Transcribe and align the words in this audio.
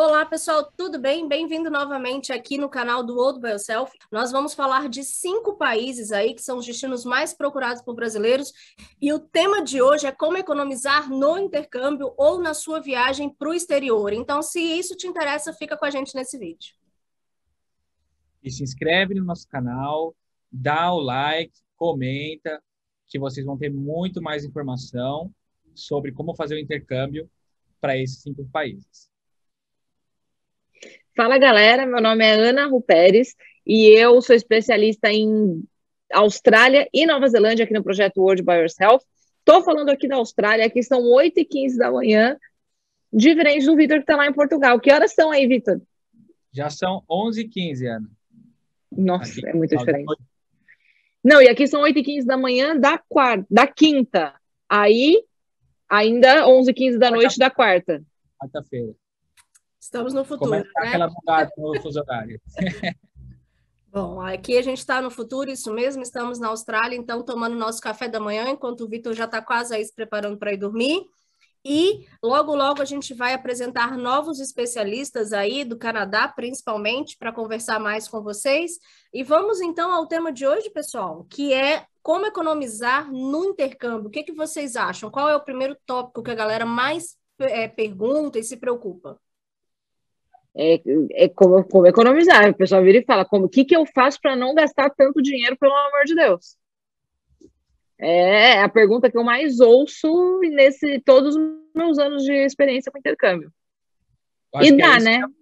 Olá, 0.00 0.24
pessoal, 0.24 0.70
tudo 0.76 0.96
bem? 0.96 1.26
Bem-vindo 1.26 1.68
novamente 1.68 2.32
aqui 2.32 2.56
no 2.56 2.68
canal 2.68 3.02
do 3.02 3.18
Old 3.18 3.40
by 3.40 3.48
Yourself. 3.48 3.90
Nós 4.12 4.30
vamos 4.30 4.54
falar 4.54 4.88
de 4.88 5.02
cinco 5.02 5.56
países 5.56 6.12
aí 6.12 6.34
que 6.34 6.40
são 6.40 6.58
os 6.58 6.64
destinos 6.64 7.04
mais 7.04 7.34
procurados 7.34 7.82
por 7.82 7.96
brasileiros 7.96 8.52
e 9.02 9.12
o 9.12 9.18
tema 9.18 9.60
de 9.60 9.82
hoje 9.82 10.06
é 10.06 10.12
como 10.12 10.36
economizar 10.36 11.10
no 11.10 11.36
intercâmbio 11.36 12.14
ou 12.16 12.40
na 12.40 12.54
sua 12.54 12.80
viagem 12.80 13.28
para 13.28 13.48
o 13.48 13.52
exterior. 13.52 14.12
Então, 14.12 14.40
se 14.40 14.60
isso 14.60 14.94
te 14.94 15.08
interessa, 15.08 15.52
fica 15.52 15.76
com 15.76 15.84
a 15.84 15.90
gente 15.90 16.14
nesse 16.14 16.38
vídeo. 16.38 16.76
E 18.40 18.52
se 18.52 18.62
inscreve 18.62 19.14
no 19.14 19.24
nosso 19.24 19.48
canal, 19.48 20.14
dá 20.48 20.92
o 20.92 21.00
like, 21.00 21.58
comenta, 21.74 22.62
que 23.08 23.18
vocês 23.18 23.44
vão 23.44 23.58
ter 23.58 23.72
muito 23.72 24.22
mais 24.22 24.44
informação 24.44 25.34
sobre 25.74 26.12
como 26.12 26.36
fazer 26.36 26.54
o 26.54 26.60
intercâmbio 26.60 27.28
para 27.80 27.98
esses 27.98 28.22
cinco 28.22 28.48
países. 28.52 29.07
Fala 31.18 31.36
galera, 31.36 31.84
meu 31.84 32.00
nome 32.00 32.24
é 32.24 32.30
Ana 32.30 32.68
Ruperes 32.68 33.34
e 33.66 33.88
eu 33.88 34.22
sou 34.22 34.36
especialista 34.36 35.10
em 35.10 35.64
Austrália 36.12 36.88
e 36.94 37.04
Nova 37.04 37.26
Zelândia 37.26 37.64
aqui 37.64 37.74
no 37.74 37.82
projeto 37.82 38.20
World 38.20 38.40
by 38.44 38.52
Yourself. 38.52 39.04
Estou 39.40 39.60
falando 39.64 39.88
aqui 39.88 40.06
da 40.06 40.14
Austrália, 40.14 40.64
aqui 40.64 40.80
são 40.80 41.02
8h15 41.02 41.76
da 41.76 41.90
manhã, 41.90 42.38
diferente 43.12 43.66
do 43.66 43.74
Vitor 43.74 43.96
que 43.96 44.04
está 44.04 44.14
lá 44.14 44.28
em 44.28 44.32
Portugal. 44.32 44.78
Que 44.78 44.92
horas 44.92 45.12
são 45.12 45.32
aí, 45.32 45.44
Vitor? 45.48 45.82
Já 46.52 46.70
são 46.70 47.02
11h15, 47.10 47.96
Ana. 47.96 48.08
Nossa, 48.92 49.40
aqui, 49.40 49.48
é 49.48 49.54
muito 49.54 49.76
diferente. 49.76 50.14
Não, 51.24 51.42
e 51.42 51.48
aqui 51.48 51.66
são 51.66 51.82
8h15 51.82 52.26
da 52.26 52.36
manhã 52.36 52.78
da, 52.78 52.96
quarta, 52.96 53.44
da 53.50 53.66
quinta. 53.66 54.34
Aí, 54.68 55.20
ainda 55.88 56.46
11h15 56.46 56.96
da 56.96 57.10
noite 57.10 57.36
da 57.40 57.50
quarta. 57.50 58.04
Quarta-feira. 58.40 58.94
Estamos 59.80 60.12
no 60.12 60.24
futuro. 60.24 60.50
Né? 60.50 60.64
aquela 60.76 61.08
bugada 61.08 61.50
no 61.56 61.80
fuso 61.80 62.00
horário. 62.00 62.40
Bom, 63.90 64.20
aqui 64.20 64.58
a 64.58 64.62
gente 64.62 64.78
está 64.78 65.00
no 65.00 65.10
futuro, 65.10 65.50
isso 65.50 65.72
mesmo, 65.72 66.02
estamos 66.02 66.38
na 66.38 66.48
Austrália, 66.48 66.94
então 66.94 67.22
tomando 67.22 67.56
nosso 67.56 67.80
café 67.80 68.06
da 68.06 68.20
manhã, 68.20 68.50
enquanto 68.50 68.82
o 68.82 68.88
Vitor 68.88 69.14
já 69.14 69.24
está 69.24 69.40
quase 69.40 69.74
aí 69.74 69.84
se 69.84 69.94
preparando 69.94 70.36
para 70.36 70.52
ir 70.52 70.58
dormir. 70.58 71.06
E 71.64 72.06
logo, 72.22 72.54
logo 72.54 72.80
a 72.80 72.84
gente 72.84 73.14
vai 73.14 73.32
apresentar 73.32 73.96
novos 73.96 74.40
especialistas 74.40 75.32
aí 75.32 75.64
do 75.64 75.76
Canadá, 75.76 76.28
principalmente, 76.28 77.16
para 77.16 77.32
conversar 77.32 77.80
mais 77.80 78.06
com 78.06 78.22
vocês. 78.22 78.72
E 79.12 79.24
vamos 79.24 79.60
então 79.60 79.90
ao 79.92 80.06
tema 80.06 80.32
de 80.32 80.46
hoje, 80.46 80.70
pessoal, 80.70 81.26
que 81.28 81.52
é 81.52 81.84
como 82.02 82.26
economizar 82.26 83.10
no 83.10 83.44
intercâmbio. 83.44 84.08
O 84.08 84.10
que, 84.10 84.22
que 84.22 84.32
vocês 84.32 84.76
acham? 84.76 85.10
Qual 85.10 85.28
é 85.28 85.36
o 85.36 85.44
primeiro 85.44 85.76
tópico 85.84 86.22
que 86.22 86.30
a 86.30 86.34
galera 86.34 86.64
mais 86.64 87.16
é, 87.38 87.66
pergunta 87.66 88.38
e 88.38 88.44
se 88.44 88.56
preocupa? 88.56 89.18
É, 90.58 90.82
é 91.12 91.28
como, 91.28 91.62
como, 91.64 91.86
economizar. 91.86 92.50
O 92.50 92.54
pessoal 92.54 92.82
vira 92.82 92.98
e 92.98 93.04
fala, 93.04 93.24
como, 93.24 93.46
o 93.46 93.48
que, 93.48 93.64
que 93.64 93.76
eu 93.76 93.86
faço 93.86 94.20
para 94.20 94.34
não 94.34 94.54
gastar 94.54 94.90
tanto 94.90 95.22
dinheiro, 95.22 95.56
pelo 95.56 95.72
amor 95.72 96.04
de 96.04 96.16
Deus? 96.16 96.56
É 97.96 98.60
a 98.60 98.68
pergunta 98.68 99.10
que 99.10 99.16
eu 99.16 99.24
mais 99.24 99.60
ouço 99.60 100.40
nesse 100.40 101.00
todos 101.00 101.36
os 101.36 101.42
meus 101.74 101.98
anos 101.98 102.24
de 102.24 102.32
experiência 102.32 102.90
com 102.90 102.98
intercâmbio. 102.98 103.52
E 104.60 104.76
dá, 104.76 104.96
é 104.96 105.00
né? 105.00 105.16
É... 105.16 105.38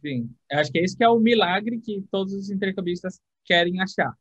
Sim, 0.00 0.30
acho 0.52 0.70
que 0.70 0.78
é 0.78 0.82
esse 0.82 0.96
que 0.96 1.04
é 1.04 1.08
o 1.08 1.18
milagre 1.18 1.80
que 1.80 2.04
todos 2.10 2.34
os 2.34 2.50
intercambistas 2.50 3.20
querem 3.44 3.80
achar. 3.80 4.12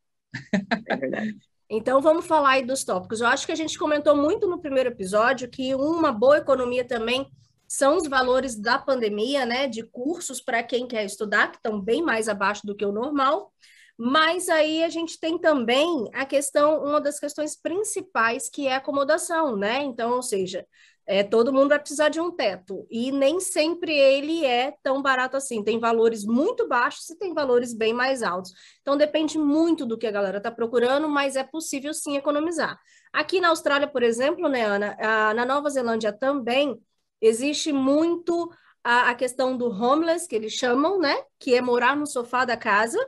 É 0.87 0.95
verdade. 0.95 1.37
Então 1.69 2.01
vamos 2.01 2.25
falar 2.25 2.51
aí 2.51 2.65
dos 2.65 2.83
tópicos. 2.83 3.21
Eu 3.21 3.27
acho 3.27 3.45
que 3.45 3.51
a 3.51 3.55
gente 3.55 3.77
comentou 3.77 4.15
muito 4.15 4.47
no 4.47 4.59
primeiro 4.59 4.89
episódio 4.89 5.49
que 5.49 5.73
uma 5.73 6.11
boa 6.11 6.37
economia 6.37 6.85
também 6.85 7.27
são 7.67 7.97
os 7.97 8.07
valores 8.07 8.55
da 8.55 8.77
pandemia, 8.77 9.45
né, 9.45 9.67
de 9.67 9.83
cursos 9.83 10.41
para 10.41 10.63
quem 10.63 10.87
quer 10.87 11.05
estudar, 11.05 11.51
que 11.51 11.57
estão 11.57 11.79
bem 11.79 12.01
mais 12.01 12.29
abaixo 12.29 12.65
do 12.65 12.75
que 12.75 12.85
o 12.85 12.91
normal. 12.91 13.51
Mas 13.97 14.49
aí 14.49 14.83
a 14.83 14.89
gente 14.89 15.19
tem 15.19 15.39
também 15.39 16.09
a 16.13 16.25
questão, 16.25 16.83
uma 16.83 16.99
das 16.99 17.19
questões 17.19 17.55
principais, 17.55 18.49
que 18.49 18.67
é 18.67 18.75
acomodação, 18.75 19.55
né? 19.55 19.83
Então, 19.83 20.11
ou 20.11 20.21
seja, 20.21 20.65
é, 21.07 21.23
todo 21.23 21.53
mundo 21.53 21.69
vai 21.69 21.79
precisar 21.79 22.09
de 22.09 22.19
um 22.19 22.31
teto, 22.31 22.85
e 22.89 23.11
nem 23.11 23.39
sempre 23.39 23.95
ele 23.95 24.43
é 24.43 24.73
tão 24.83 25.01
barato 25.01 25.37
assim. 25.37 25.63
Tem 25.63 25.79
valores 25.79 26.25
muito 26.25 26.67
baixos 26.67 27.09
e 27.09 27.17
tem 27.17 27.33
valores 27.33 27.73
bem 27.73 27.93
mais 27.93 28.23
altos. 28.23 28.51
Então, 28.81 28.97
depende 28.97 29.37
muito 29.37 29.85
do 29.85 29.97
que 29.97 30.07
a 30.07 30.11
galera 30.11 30.39
está 30.39 30.51
procurando, 30.51 31.07
mas 31.07 31.35
é 31.35 31.43
possível 31.43 31.93
sim 31.93 32.17
economizar. 32.17 32.77
Aqui 33.13 33.39
na 33.39 33.49
Austrália, 33.49 33.87
por 33.87 34.03
exemplo, 34.03 34.49
né, 34.49 34.65
Ana, 34.65 34.97
a, 34.99 35.33
na 35.33 35.45
Nova 35.45 35.69
Zelândia 35.69 36.11
também 36.11 36.77
Existe 37.21 37.71
muito 37.71 38.51
a, 38.83 39.09
a 39.09 39.15
questão 39.15 39.57
do 39.57 39.67
homeless, 39.67 40.27
que 40.27 40.35
eles 40.35 40.53
chamam, 40.53 40.99
né? 40.99 41.15
Que 41.39 41.55
é 41.55 41.61
morar 41.61 41.95
no 41.95 42.05
sofá 42.05 42.45
da 42.45 42.55
casa. 42.55 42.99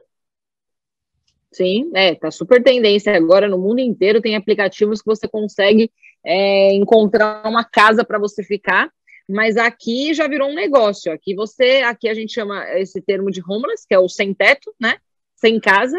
Sim, 1.52 1.92
é, 1.94 2.14
tá 2.16 2.30
super 2.30 2.62
tendência 2.62 3.16
agora 3.16 3.48
no 3.48 3.58
mundo 3.58 3.80
inteiro. 3.80 4.22
Tem 4.22 4.36
aplicativos 4.36 5.02
que 5.02 5.08
você 5.08 5.28
consegue 5.28 5.92
é, 6.26 6.74
encontrar 6.74 7.48
uma 7.48 7.64
casa 7.64 8.04
para 8.04 8.20
você 8.20 8.44
ficar, 8.44 8.92
mas 9.30 9.56
aqui 9.56 10.14
já 10.14 10.28
virou 10.28 10.50
um 10.50 10.56
negócio. 10.56 11.12
Aqui 11.12 11.36
você, 11.36 11.84
aqui 11.86 12.10
a 12.10 12.14
gente 12.14 12.34
chama 12.34 12.68
esse 12.78 13.02
termo 13.02 13.32
de 13.32 13.42
homeless, 13.48 13.86
que 13.88 13.94
é 13.94 14.00
o 14.00 14.10
sem 14.10 14.34
teto, 14.34 14.74
né? 14.80 14.98
Sem 15.36 15.60
casa. 15.60 15.98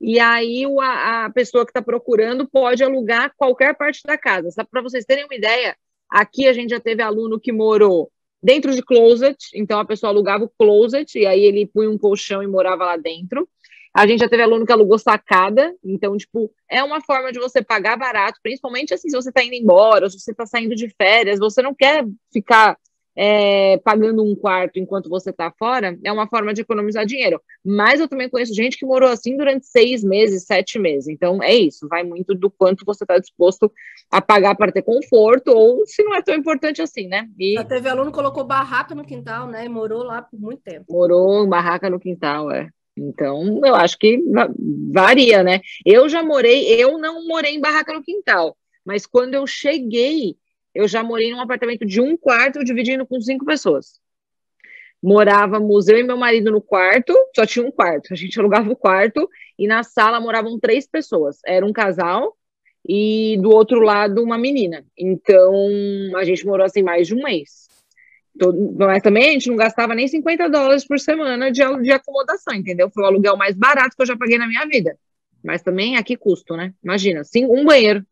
E 0.00 0.18
aí 0.18 0.64
a, 0.80 1.26
a 1.26 1.30
pessoa 1.30 1.64
que 1.64 1.70
está 1.70 1.80
procurando 1.80 2.48
pode 2.48 2.82
alugar 2.82 3.32
qualquer 3.36 3.76
parte 3.76 4.02
da 4.04 4.18
casa. 4.18 4.50
Só 4.50 4.64
para 4.64 4.82
vocês 4.82 5.04
terem 5.04 5.24
uma 5.24 5.34
ideia, 5.34 5.76
Aqui 6.12 6.46
a 6.46 6.52
gente 6.52 6.68
já 6.68 6.78
teve 6.78 7.00
aluno 7.00 7.40
que 7.40 7.50
morou 7.50 8.12
dentro 8.42 8.74
de 8.74 8.82
closet, 8.82 9.38
então 9.54 9.80
a 9.80 9.84
pessoa 9.84 10.12
alugava 10.12 10.44
o 10.44 10.52
closet 10.58 11.18
e 11.18 11.24
aí 11.24 11.42
ele 11.42 11.66
punha 11.66 11.88
um 11.88 11.96
colchão 11.96 12.42
e 12.42 12.46
morava 12.46 12.84
lá 12.84 12.98
dentro. 12.98 13.48
A 13.94 14.06
gente 14.06 14.20
já 14.20 14.28
teve 14.28 14.42
aluno 14.42 14.66
que 14.66 14.72
alugou 14.72 14.98
sacada, 14.98 15.74
então, 15.82 16.14
tipo, 16.18 16.52
é 16.68 16.84
uma 16.84 17.00
forma 17.00 17.32
de 17.32 17.38
você 17.38 17.62
pagar 17.62 17.96
barato, 17.96 18.38
principalmente 18.42 18.92
assim, 18.92 19.08
se 19.08 19.16
você 19.16 19.30
está 19.30 19.42
indo 19.42 19.54
embora, 19.54 20.10
se 20.10 20.20
você 20.20 20.32
está 20.32 20.44
saindo 20.44 20.74
de 20.74 20.90
férias, 20.90 21.38
você 21.38 21.62
não 21.62 21.74
quer 21.74 22.04
ficar 22.30 22.76
é, 23.16 23.78
pagando 23.78 24.24
um 24.24 24.34
quarto 24.34 24.78
enquanto 24.78 25.08
você 25.08 25.30
está 25.30 25.52
fora, 25.58 25.98
é 26.04 26.12
uma 26.12 26.26
forma 26.26 26.54
de 26.54 26.62
economizar 26.62 27.04
dinheiro. 27.04 27.40
Mas 27.64 28.00
eu 28.00 28.08
também 28.08 28.28
conheço 28.28 28.54
gente 28.54 28.78
que 28.78 28.86
morou 28.86 29.08
assim 29.08 29.36
durante 29.36 29.66
seis 29.66 30.02
meses, 30.02 30.44
sete 30.44 30.78
meses. 30.78 31.08
Então 31.08 31.42
é 31.42 31.54
isso, 31.54 31.88
vai 31.88 32.02
muito 32.02 32.34
do 32.34 32.50
quanto 32.50 32.84
você 32.84 33.04
está 33.04 33.18
disposto 33.18 33.70
a 34.10 34.20
pagar 34.20 34.54
para 34.54 34.72
ter 34.72 34.82
conforto, 34.82 35.48
ou 35.48 35.86
se 35.86 36.02
não 36.02 36.14
é 36.14 36.22
tão 36.22 36.34
importante 36.34 36.82
assim, 36.82 37.06
né? 37.06 37.28
E... 37.38 37.54
Já 37.54 37.64
teve 37.64 37.88
aluno 37.88 38.10
que 38.10 38.16
colocou 38.16 38.44
barraca 38.44 38.94
no 38.94 39.04
quintal, 39.04 39.46
né? 39.46 39.64
E 39.64 39.68
morou 39.68 40.02
lá 40.02 40.22
por 40.22 40.38
muito 40.38 40.62
tempo. 40.62 40.86
Morou 40.90 41.44
em 41.44 41.48
barraca 41.48 41.88
no 41.88 42.00
quintal, 42.00 42.50
é. 42.50 42.68
Então, 42.96 43.60
eu 43.64 43.74
acho 43.74 43.98
que 43.98 44.22
varia, 44.92 45.42
né? 45.42 45.60
Eu 45.84 46.08
já 46.08 46.22
morei, 46.22 46.66
eu 46.68 46.98
não 46.98 47.26
morei 47.26 47.54
em 47.54 47.60
barraca 47.60 47.92
no 47.92 48.02
quintal, 48.02 48.56
mas 48.84 49.06
quando 49.06 49.34
eu 49.34 49.46
cheguei 49.46 50.36
eu 50.74 50.88
já 50.88 51.02
morei 51.02 51.30
num 51.30 51.40
apartamento 51.40 51.84
de 51.84 52.00
um 52.00 52.16
quarto, 52.16 52.64
dividindo 52.64 53.06
com 53.06 53.20
cinco 53.20 53.44
pessoas. 53.44 54.00
Morávamos 55.02 55.88
eu 55.88 55.98
e 55.98 56.04
meu 56.04 56.16
marido 56.16 56.50
no 56.50 56.60
quarto, 56.60 57.12
só 57.34 57.44
tinha 57.44 57.66
um 57.66 57.72
quarto. 57.72 58.12
A 58.12 58.16
gente 58.16 58.38
alugava 58.38 58.70
o 58.70 58.76
quarto 58.76 59.28
e 59.58 59.66
na 59.66 59.82
sala 59.82 60.20
moravam 60.20 60.58
três 60.60 60.86
pessoas. 60.86 61.38
Era 61.44 61.66
um 61.66 61.72
casal 61.72 62.36
e 62.88 63.36
do 63.40 63.50
outro 63.50 63.80
lado 63.80 64.22
uma 64.22 64.38
menina. 64.38 64.84
Então 64.96 65.52
a 66.16 66.24
gente 66.24 66.46
morou 66.46 66.64
assim 66.64 66.82
mais 66.82 67.08
de 67.08 67.14
um 67.14 67.22
mês. 67.22 67.68
Mas 68.78 69.02
também 69.02 69.28
a 69.28 69.32
gente 69.32 69.48
não 69.48 69.56
gastava 69.56 69.94
nem 69.94 70.08
50 70.08 70.48
dólares 70.48 70.86
por 70.86 70.98
semana 70.98 71.50
de, 71.50 71.60
de 71.82 71.92
acomodação, 71.92 72.54
entendeu? 72.54 72.88
Foi 72.90 73.02
o 73.02 73.06
aluguel 73.06 73.36
mais 73.36 73.54
barato 73.54 73.94
que 73.96 74.02
eu 74.02 74.06
já 74.06 74.16
paguei 74.16 74.38
na 74.38 74.46
minha 74.46 74.64
vida. 74.66 74.96
Mas 75.44 75.62
também 75.62 75.96
a 75.96 76.02
que 76.02 76.16
custo, 76.16 76.56
né? 76.56 76.72
Imagina, 76.82 77.24
sim, 77.24 77.44
um 77.44 77.64
banheiro 77.64 78.06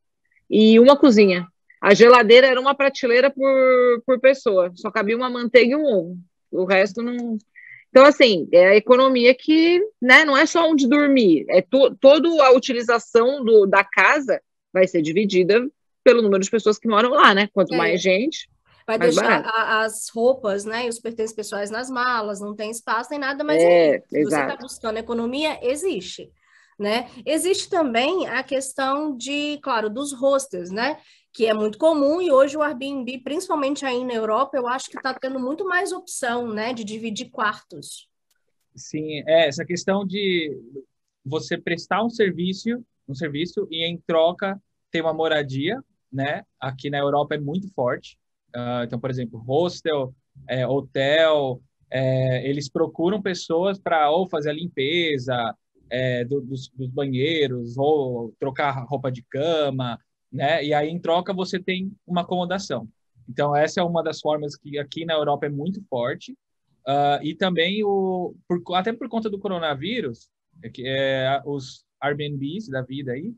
e 0.49 0.79
uma 0.79 0.97
cozinha. 0.97 1.47
A 1.81 1.95
geladeira 1.95 2.47
era 2.47 2.61
uma 2.61 2.75
prateleira 2.75 3.31
por, 3.31 4.03
por 4.05 4.21
pessoa, 4.21 4.71
só 4.75 4.91
cabia 4.91 5.17
uma 5.17 5.31
manteiga 5.31 5.73
e 5.73 5.77
um 5.77 5.85
ovo. 5.85 6.19
O 6.51 6.65
resto 6.65 7.03
não. 7.03 7.39
Então, 7.89 8.05
assim, 8.05 8.49
é 8.53 8.69
a 8.69 8.77
economia 8.77 9.35
que 9.35 9.81
né, 10.01 10.25
não 10.25 10.37
é 10.37 10.47
só 10.47 10.69
onde 10.69 10.87
dormir, 10.87 11.45
é 11.49 11.63
to, 11.63 11.97
toda 11.97 12.29
a 12.45 12.53
utilização 12.53 13.45
do, 13.45 13.67
da 13.67 13.83
casa 13.83 14.41
vai 14.73 14.87
ser 14.87 15.03
dividida 15.03 15.67
pelo 16.05 16.23
número 16.23 16.43
de 16.43 16.51
pessoas 16.51 16.79
que 16.79 16.89
moram 16.89 17.11
lá, 17.11 17.35
né? 17.35 17.49
Quanto 17.53 17.75
é. 17.75 17.77
mais 17.77 18.01
gente. 18.01 18.49
Vai 18.87 18.99
mais 18.99 19.15
deixar 19.15 19.45
a, 19.45 19.85
as 19.85 20.09
roupas, 20.13 20.65
né, 20.65 20.87
e 20.87 20.89
os 20.89 20.99
pertences 20.99 21.35
pessoais 21.35 21.71
nas 21.71 21.89
malas, 21.89 22.41
não 22.41 22.55
tem 22.55 22.71
espaço 22.71 23.11
nem 23.11 23.21
nada, 23.21 23.45
mas 23.45 23.63
é, 23.63 24.03
se 24.09 24.25
você 24.25 24.41
está 24.41 24.57
buscando 24.57 24.99
economia, 24.99 25.59
existe. 25.63 26.31
Né? 26.81 27.11
Existe 27.27 27.69
também 27.69 28.27
a 28.27 28.43
questão 28.43 29.15
de, 29.15 29.59
claro, 29.63 29.91
dos 29.91 30.15
hostels, 30.15 30.71
né? 30.71 30.97
que 31.31 31.47
é 31.47 31.53
muito 31.53 31.77
comum, 31.77 32.23
e 32.23 32.33
hoje 32.33 32.57
o 32.57 32.63
Airbnb, 32.63 33.19
principalmente 33.19 33.85
aí 33.85 34.03
na 34.03 34.15
Europa, 34.15 34.57
eu 34.57 34.67
acho 34.67 34.89
que 34.91 34.97
está 34.97 35.13
tendo 35.13 35.39
muito 35.39 35.65
mais 35.65 35.93
opção, 35.93 36.49
né, 36.53 36.73
de 36.73 36.83
dividir 36.83 37.31
quartos. 37.31 38.09
Sim, 38.75 39.23
é 39.27 39.47
essa 39.47 39.65
questão 39.65 40.05
de 40.05 40.59
você 41.25 41.57
prestar 41.57 42.03
um 42.03 42.11
serviço, 42.11 42.85
um 43.09 43.15
serviço 43.15 43.69
e 43.71 43.85
em 43.87 43.97
troca 44.07 44.61
ter 44.91 45.03
uma 45.03 45.15
moradia, 45.15 45.81
né? 46.13 46.45
Aqui 46.59 46.91
na 46.91 46.99
Europa 46.99 47.35
é 47.35 47.39
muito 47.39 47.73
forte. 47.75 48.19
Uh, 48.57 48.83
então, 48.85 48.99
por 48.99 49.11
exemplo, 49.11 49.39
hostel, 49.39 50.13
é, 50.49 50.67
hotel, 50.67 51.61
é, 51.91 52.49
eles 52.49 52.69
procuram 52.69 53.21
pessoas 53.21 53.79
para 53.79 54.11
ou 54.11 54.29
fazer 54.29 54.51
a 54.51 54.55
limpeza 54.55 55.55
é, 55.91 56.25
do, 56.25 56.41
dos, 56.41 56.69
dos, 56.69 56.89
banheiros, 56.91 57.77
ou 57.77 58.35
trocar 58.39 58.85
roupa 58.87 59.11
de 59.11 59.23
cama, 59.23 59.99
né? 60.33 60.65
E 60.65 60.73
aí, 60.73 60.89
em 60.89 60.99
troca, 61.01 61.33
você 61.33 61.59
tem 61.59 61.93
uma 62.07 62.23
acomodação. 62.23 62.89
Então, 63.29 63.55
essa 63.55 63.81
é 63.81 63.85
uma 63.85 64.03
das 64.03 64.21
formas 64.21 64.57
que 64.57 64.79
aqui 64.79 65.05
na 65.05 65.15
Europa 65.15 65.47
é 65.47 65.51
muito 65.51 65.83
forte. 65.89 66.33
Uh, 66.87 67.23
e 67.23 67.35
também, 67.35 67.85
o, 67.85 68.35
por, 68.49 68.63
até 68.75 68.93
por 68.93 69.09
conta 69.09 69.29
do 69.29 69.39
coronavírus, 69.39 70.29
é 70.63 70.69
que, 70.69 70.83
é, 70.87 71.41
os 71.45 71.85
Airbnbs 72.01 72.69
da 72.69 72.83
vida 72.83 73.13
aí, 73.13 73.35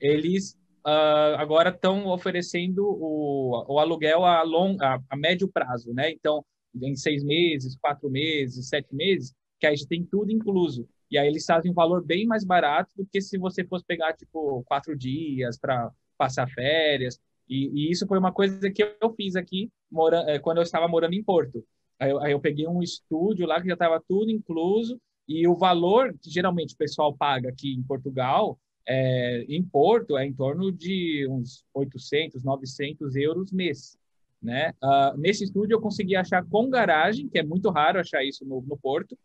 eles 0.00 0.56
uh, 0.86 1.36
agora 1.36 1.70
estão 1.70 2.06
oferecendo 2.06 2.86
o, 2.86 3.64
o 3.68 3.78
aluguel 3.78 4.24
a, 4.24 4.42
a, 4.42 5.00
a, 5.10 5.16
médio 5.16 5.48
prazo, 5.48 5.92
né? 5.92 6.10
Então, 6.10 6.44
em 6.80 6.94
seis 6.94 7.24
meses, 7.24 7.76
quatro 7.76 8.08
meses, 8.08 8.68
sete 8.68 8.94
meses, 8.94 9.34
que 9.58 9.66
aí 9.66 9.76
tem 9.88 10.04
tudo 10.04 10.30
incluso. 10.30 10.88
E 11.10 11.18
aí 11.18 11.26
eles 11.28 11.44
fazem 11.44 11.70
um 11.70 11.74
valor 11.74 12.04
bem 12.04 12.26
mais 12.26 12.44
barato 12.44 12.92
do 12.96 13.06
que 13.06 13.20
se 13.20 13.38
você 13.38 13.64
fosse 13.64 13.84
pegar, 13.84 14.12
tipo, 14.14 14.62
quatro 14.64 14.96
dias 14.96 15.58
para 15.58 15.90
passar 16.18 16.48
férias. 16.48 17.20
E, 17.48 17.68
e, 17.68 17.90
isso 17.92 18.06
foi 18.06 18.18
uma 18.18 18.32
coisa 18.32 18.70
que 18.70 18.82
eu 18.82 19.14
fiz 19.14 19.36
aqui 19.36 19.70
mora, 19.90 20.24
é, 20.28 20.38
quando 20.38 20.58
eu 20.58 20.62
estava 20.62 20.88
morando 20.88 21.14
em 21.14 21.22
Porto. 21.22 21.64
Aí 21.98 22.10
eu, 22.10 22.18
aí 22.20 22.32
eu 22.32 22.40
peguei 22.40 22.66
um 22.66 22.82
estúdio 22.82 23.46
lá 23.46 23.60
que 23.60 23.68
já 23.68 23.74
estava 23.74 24.02
tudo 24.06 24.30
incluso 24.30 25.00
e 25.28 25.46
o 25.46 25.54
valor 25.54 26.14
que 26.20 26.30
geralmente 26.30 26.74
o 26.74 26.78
pessoal 26.78 27.14
paga 27.16 27.48
aqui 27.48 27.72
em 27.72 27.82
Portugal, 27.82 28.58
é, 28.86 29.44
em 29.48 29.62
Porto, 29.62 30.16
é 30.16 30.24
em 30.24 30.32
torno 30.32 30.70
de 30.70 31.26
uns 31.28 31.64
800, 31.74 32.44
900 32.44 33.16
euros 33.16 33.52
mês. 33.52 33.98
Né? 34.40 34.72
Uh, 34.82 35.18
nesse 35.18 35.44
estúdio 35.44 35.74
eu 35.74 35.80
consegui 35.80 36.14
achar 36.14 36.44
com 36.44 36.68
garagem, 36.68 37.28
que 37.28 37.38
é 37.38 37.42
muito 37.42 37.70
raro 37.70 37.98
achar 37.98 38.22
isso 38.22 38.44
no, 38.44 38.60
no 38.62 38.76
Porto, 38.76 39.18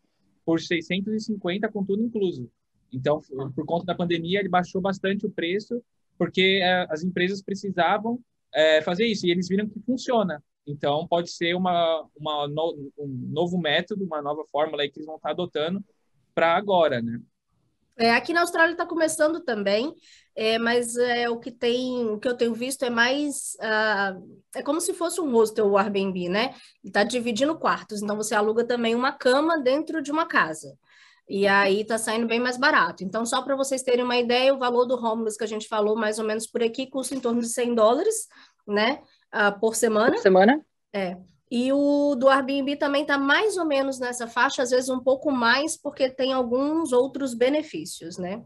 por 0.44 0.60
650 0.60 1.68
com 1.70 1.84
tudo 1.84 2.02
incluso. 2.02 2.50
Então, 2.92 3.20
por 3.54 3.64
conta 3.64 3.86
da 3.86 3.94
pandemia, 3.94 4.40
ele 4.40 4.48
baixou 4.48 4.80
bastante 4.80 5.26
o 5.26 5.30
preço, 5.30 5.82
porque 6.18 6.60
é, 6.62 6.86
as 6.90 7.02
empresas 7.02 7.42
precisavam 7.42 8.20
é, 8.54 8.82
fazer 8.82 9.06
isso, 9.06 9.26
e 9.26 9.30
eles 9.30 9.48
viram 9.48 9.68
que 9.68 9.80
funciona. 9.80 10.42
Então, 10.66 11.06
pode 11.08 11.30
ser 11.30 11.54
uma, 11.54 12.06
uma 12.16 12.46
no, 12.46 12.92
um 12.98 13.08
novo 13.32 13.58
método, 13.58 14.04
uma 14.04 14.20
nova 14.20 14.44
fórmula 14.50 14.82
aí 14.82 14.90
que 14.90 14.98
eles 14.98 15.06
vão 15.06 15.16
estar 15.16 15.30
adotando 15.30 15.82
para 16.34 16.54
agora, 16.54 17.00
né? 17.00 17.20
É, 17.96 18.12
aqui 18.12 18.32
na 18.32 18.40
Austrália 18.40 18.72
está 18.72 18.86
começando 18.86 19.40
também, 19.40 19.94
é, 20.34 20.58
mas 20.58 20.96
é, 20.96 21.28
o 21.28 21.38
que 21.38 21.50
tem, 21.50 22.06
o 22.06 22.18
que 22.18 22.26
eu 22.26 22.36
tenho 22.36 22.54
visto 22.54 22.84
é 22.84 22.90
mais, 22.90 23.54
uh, 23.60 24.40
é 24.54 24.62
como 24.62 24.80
se 24.80 24.94
fosse 24.94 25.20
um 25.20 25.30
hostel 25.30 25.68
o 25.68 25.76
Airbnb, 25.76 26.28
né? 26.28 26.54
Está 26.82 27.04
dividindo 27.04 27.58
quartos, 27.58 28.02
então 28.02 28.16
você 28.16 28.34
aluga 28.34 28.64
também 28.64 28.94
uma 28.94 29.12
cama 29.12 29.60
dentro 29.60 30.02
de 30.02 30.10
uma 30.10 30.26
casa. 30.26 30.76
E 31.28 31.46
aí 31.46 31.82
está 31.82 31.98
saindo 31.98 32.26
bem 32.26 32.40
mais 32.40 32.56
barato. 32.56 33.04
Então, 33.04 33.24
só 33.24 33.42
para 33.42 33.56
vocês 33.56 33.82
terem 33.82 34.04
uma 34.04 34.16
ideia, 34.16 34.52
o 34.52 34.58
valor 34.58 34.84
do 34.86 34.96
homeless 34.96 35.38
que 35.38 35.44
a 35.44 35.46
gente 35.46 35.68
falou, 35.68 35.96
mais 35.96 36.18
ou 36.18 36.24
menos 36.24 36.46
por 36.46 36.62
aqui, 36.62 36.86
custa 36.86 37.14
em 37.14 37.20
torno 37.20 37.40
de 37.40 37.48
100 37.48 37.74
dólares, 37.74 38.26
né? 38.66 39.00
uh, 39.32 39.58
por 39.58 39.74
semana. 39.74 40.12
Por 40.12 40.20
semana? 40.20 40.64
É. 40.92 41.16
E 41.54 41.70
o 41.70 42.14
do 42.14 42.30
Airbnb 42.30 42.76
também 42.76 43.02
está 43.02 43.18
mais 43.18 43.58
ou 43.58 43.66
menos 43.66 43.98
nessa 44.00 44.26
faixa, 44.26 44.62
às 44.62 44.70
vezes 44.70 44.88
um 44.88 45.00
pouco 45.00 45.30
mais, 45.30 45.76
porque 45.76 46.08
tem 46.08 46.32
alguns 46.32 46.94
outros 46.94 47.34
benefícios, 47.34 48.16
né? 48.16 48.42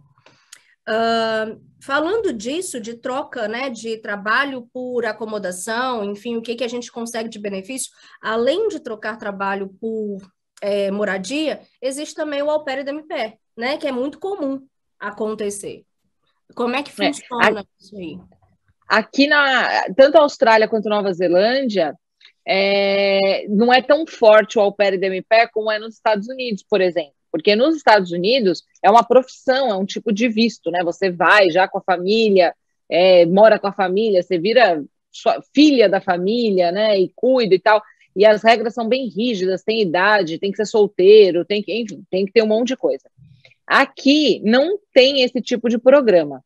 Uh, 0.88 1.62
falando 1.80 2.32
disso, 2.32 2.80
de 2.80 2.94
troca 2.94 3.46
né, 3.46 3.70
de 3.70 3.96
trabalho 3.98 4.68
por 4.72 5.06
acomodação, 5.06 6.02
enfim, 6.02 6.36
o 6.36 6.42
que, 6.42 6.56
que 6.56 6.64
a 6.64 6.68
gente 6.68 6.90
consegue 6.90 7.28
de 7.28 7.38
benefício, 7.38 7.92
além 8.20 8.66
de 8.66 8.80
trocar 8.80 9.16
trabalho 9.16 9.68
por 9.80 10.18
é, 10.60 10.90
moradia, 10.90 11.60
existe 11.80 12.12
também 12.12 12.42
o 12.42 12.50
au 12.50 12.64
pair 12.64 12.84
pé, 13.06 13.38
né, 13.56 13.76
que 13.76 13.86
é 13.86 13.92
muito 13.92 14.18
comum 14.18 14.66
acontecer. 14.98 15.84
Como 16.56 16.74
é 16.74 16.82
que 16.82 16.90
é, 16.90 17.12
funciona 17.12 17.60
é, 17.60 17.62
a... 17.62 17.66
isso 17.78 17.96
aí? 17.96 18.18
Aqui 18.88 19.28
na 19.28 19.94
tanto 19.94 20.18
a 20.18 20.22
Austrália 20.22 20.66
quanto 20.66 20.88
Nova 20.88 21.12
Zelândia 21.12 21.96
é, 22.46 23.46
não 23.48 23.72
é 23.72 23.82
tão 23.82 24.06
forte 24.06 24.58
o 24.58 24.62
au 24.62 24.72
pair 24.72 24.98
DMPE 24.98 25.50
como 25.52 25.70
é 25.70 25.78
nos 25.78 25.94
Estados 25.94 26.28
Unidos, 26.28 26.64
por 26.68 26.80
exemplo. 26.80 27.12
Porque 27.30 27.56
nos 27.56 27.76
Estados 27.76 28.12
Unidos 28.12 28.62
é 28.82 28.90
uma 28.90 29.02
profissão, 29.02 29.68
é 29.68 29.76
um 29.76 29.84
tipo 29.84 30.12
de 30.12 30.28
visto, 30.28 30.70
né? 30.70 30.82
Você 30.84 31.10
vai 31.10 31.50
já 31.50 31.66
com 31.68 31.78
a 31.78 31.82
família, 31.82 32.54
é, 32.88 33.26
mora 33.26 33.58
com 33.58 33.66
a 33.66 33.72
família, 33.72 34.22
você 34.22 34.38
vira 34.38 34.82
filha 35.54 35.88
da 35.88 36.00
família, 36.00 36.70
né? 36.70 36.98
E 36.98 37.10
cuida 37.14 37.54
e 37.54 37.58
tal. 37.58 37.82
E 38.14 38.24
as 38.24 38.42
regras 38.42 38.72
são 38.72 38.88
bem 38.88 39.08
rígidas, 39.08 39.62
tem 39.62 39.82
idade, 39.82 40.38
tem 40.38 40.50
que 40.50 40.56
ser 40.56 40.66
solteiro, 40.66 41.44
tem 41.44 41.62
que, 41.62 41.74
enfim, 41.74 42.02
tem 42.10 42.24
que 42.24 42.32
ter 42.32 42.42
um 42.42 42.46
monte 42.46 42.68
de 42.68 42.76
coisa. 42.76 43.10
Aqui 43.66 44.40
não 44.44 44.78
tem 44.94 45.22
esse 45.22 45.40
tipo 45.42 45.68
de 45.68 45.76
programa. 45.76 46.42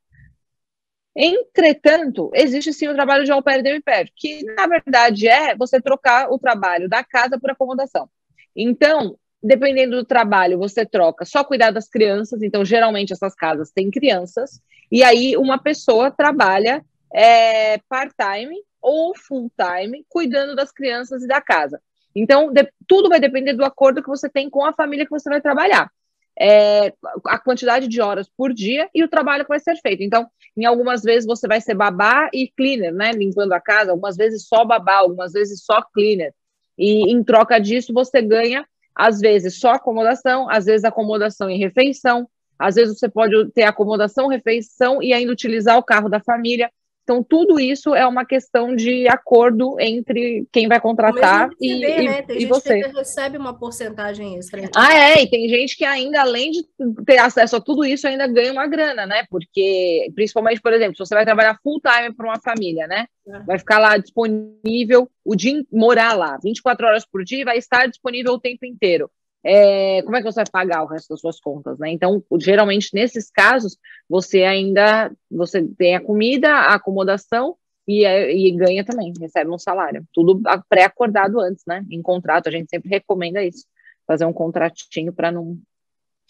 Entretanto, 1.15 2.31
existe 2.35 2.73
sim 2.73 2.89
o 2.89 2.95
trabalho 2.95 3.25
de 3.25 3.33
au 3.33 3.43
pair 3.43 3.63
de 3.63 3.81
pair, 3.81 4.11
que 4.15 4.45
na 4.55 4.67
verdade 4.67 5.29
é 5.29 5.57
você 5.57 5.81
trocar 5.81 6.31
o 6.31 6.39
trabalho 6.39 6.89
da 6.89 7.03
casa 7.03 7.39
por 7.39 7.51
acomodação. 7.51 8.09
Então, 8.55 9.17
dependendo 9.43 9.97
do 9.97 10.05
trabalho, 10.05 10.59
você 10.59 10.87
troca 10.87 11.25
só 11.25 11.43
cuidar 11.43 11.73
das 11.73 11.89
crianças, 11.89 12.43
então 12.43 12.65
geralmente 12.65 13.13
essas 13.13 13.35
casas 13.35 13.71
têm 13.71 13.91
crianças, 13.91 14.61
e 14.91 15.03
aí 15.03 15.37
uma 15.37 15.59
pessoa 15.59 16.11
trabalha 16.11 16.85
é, 17.13 17.79
part-time 17.89 18.57
ou 18.81 19.13
full-time 19.17 20.05
cuidando 20.09 20.55
das 20.55 20.71
crianças 20.71 21.23
e 21.23 21.27
da 21.27 21.41
casa. 21.41 21.81
Então, 22.15 22.53
de, 22.53 22.69
tudo 22.87 23.09
vai 23.09 23.21
depender 23.21 23.53
do 23.53 23.65
acordo 23.65 24.03
que 24.03 24.09
você 24.09 24.29
tem 24.29 24.49
com 24.49 24.65
a 24.65 24.73
família 24.73 25.05
que 25.05 25.11
você 25.11 25.29
vai 25.29 25.41
trabalhar 25.41 25.91
é, 26.39 26.93
a 27.27 27.39
quantidade 27.39 27.87
de 27.89 28.01
horas 28.01 28.29
por 28.37 28.53
dia 28.53 28.89
e 28.95 29.05
o 29.05 29.09
trabalho 29.09 29.45
que 29.45 29.49
vai 29.51 29.61
ser 29.61 29.77
feito. 29.77 30.03
Então, 30.03 30.27
em 30.57 30.65
algumas 30.65 31.03
vezes 31.03 31.27
você 31.27 31.47
vai 31.47 31.61
ser 31.61 31.75
babá 31.75 32.29
e 32.33 32.49
cleaner, 32.49 32.93
né? 32.93 33.13
Limpando 33.13 33.53
a 33.53 33.61
casa, 33.61 33.91
algumas 33.91 34.17
vezes 34.17 34.47
só 34.47 34.65
babá, 34.65 34.97
algumas 34.97 35.33
vezes 35.33 35.63
só 35.65 35.83
cleaner. 35.83 36.33
E 36.79 37.13
em 37.13 37.23
troca 37.23 37.59
disso, 37.59 37.93
você 37.93 38.23
ganha, 38.23 38.67
às 38.95 39.21
vezes, 39.21 39.59
só 39.59 39.73
acomodação, 39.73 40.49
às 40.49 40.65
vezes 40.65 40.85
acomodação 40.85 41.51
e 41.51 41.59
refeição, 41.59 42.29
às 42.59 42.75
vezes 42.75 42.99
você 42.99 43.09
pode 43.09 43.51
ter 43.53 43.63
acomodação, 43.63 44.29
refeição 44.29 45.03
e 45.03 45.13
ainda 45.13 45.33
utilizar 45.33 45.79
o 45.79 45.83
carro 45.83 46.09
da 46.09 46.21
família. 46.21 46.71
Então, 47.11 47.25
tudo 47.25 47.59
isso 47.59 47.93
é 47.93 48.07
uma 48.07 48.25
questão 48.25 48.77
de 48.77 49.09
acordo 49.09 49.75
entre 49.81 50.47
quem 50.53 50.69
vai 50.69 50.81
contratar 50.81 51.51
e, 51.61 51.73
e, 51.73 52.05
né? 52.05 52.23
tem 52.23 52.37
e 52.37 52.41
gente 52.43 52.49
você. 52.49 52.81
Que 52.85 52.97
recebe 52.97 53.37
uma 53.37 53.53
porcentagem 53.53 54.39
extra. 54.39 54.71
Ah, 54.77 54.95
é, 54.95 55.23
e 55.25 55.29
tem 55.29 55.49
gente 55.49 55.77
que 55.77 55.85
ainda, 55.85 56.21
além 56.21 56.53
de 56.53 56.63
ter 57.05 57.19
acesso 57.19 57.57
a 57.57 57.61
tudo 57.61 57.85
isso, 57.85 58.07
ainda 58.07 58.29
ganha 58.29 58.53
uma 58.53 58.69
grana, 58.69 59.07
né? 59.07 59.25
Porque, 59.29 60.09
principalmente, 60.15 60.61
por 60.61 60.73
exemplo, 60.73 60.95
se 60.95 61.01
você 61.01 61.17
vai 61.17 61.25
trabalhar 61.25 61.59
full 61.65 61.81
time 61.81 62.15
para 62.15 62.27
uma 62.27 62.39
família, 62.39 62.87
né? 62.87 63.07
É. 63.27 63.41
Vai 63.41 63.59
ficar 63.59 63.81
lá 63.81 63.97
disponível 63.97 65.11
o 65.25 65.35
dia, 65.35 65.65
morar 65.73 66.17
lá, 66.17 66.39
24 66.41 66.87
horas 66.87 67.05
por 67.05 67.25
dia, 67.25 67.45
vai 67.45 67.59
estar 67.59 67.89
disponível 67.89 68.35
o 68.35 68.41
tempo 68.41 68.65
inteiro 68.65 69.11
é, 69.43 70.03
como 70.03 70.17
é 70.17 70.21
que 70.21 70.31
você 70.31 70.43
vai 70.43 70.51
pagar 70.51 70.83
o 70.83 70.87
resto 70.87 71.09
das 71.09 71.21
suas 71.21 71.41
contas, 71.41 71.79
né? 71.79 71.91
Então, 71.91 72.23
geralmente, 72.39 72.91
nesses 72.93 73.31
casos, 73.31 73.79
você 74.09 74.43
ainda 74.45 75.11
você 75.31 75.67
tem 75.79 75.97
a 75.97 76.01
comida, 76.01 76.51
a 76.51 76.75
acomodação 76.75 77.57
e, 77.89 78.05
é, 78.05 78.35
e 78.35 78.51
ganha 78.53 78.85
também, 78.85 79.13
recebe 79.19 79.51
um 79.51 79.59
salário. 79.59 80.07
Tudo 80.13 80.41
pré-acordado 80.69 81.41
antes, 81.41 81.65
né? 81.67 81.85
Em 81.91 82.03
contrato, 82.03 82.49
a 82.49 82.53
gente 82.53 82.69
sempre 82.69 82.91
recomenda 82.91 83.43
isso, 83.43 83.67
fazer 84.07 84.27
um 84.27 84.33
contratinho 84.33 85.13
para 85.13 85.33
não... 85.33 85.59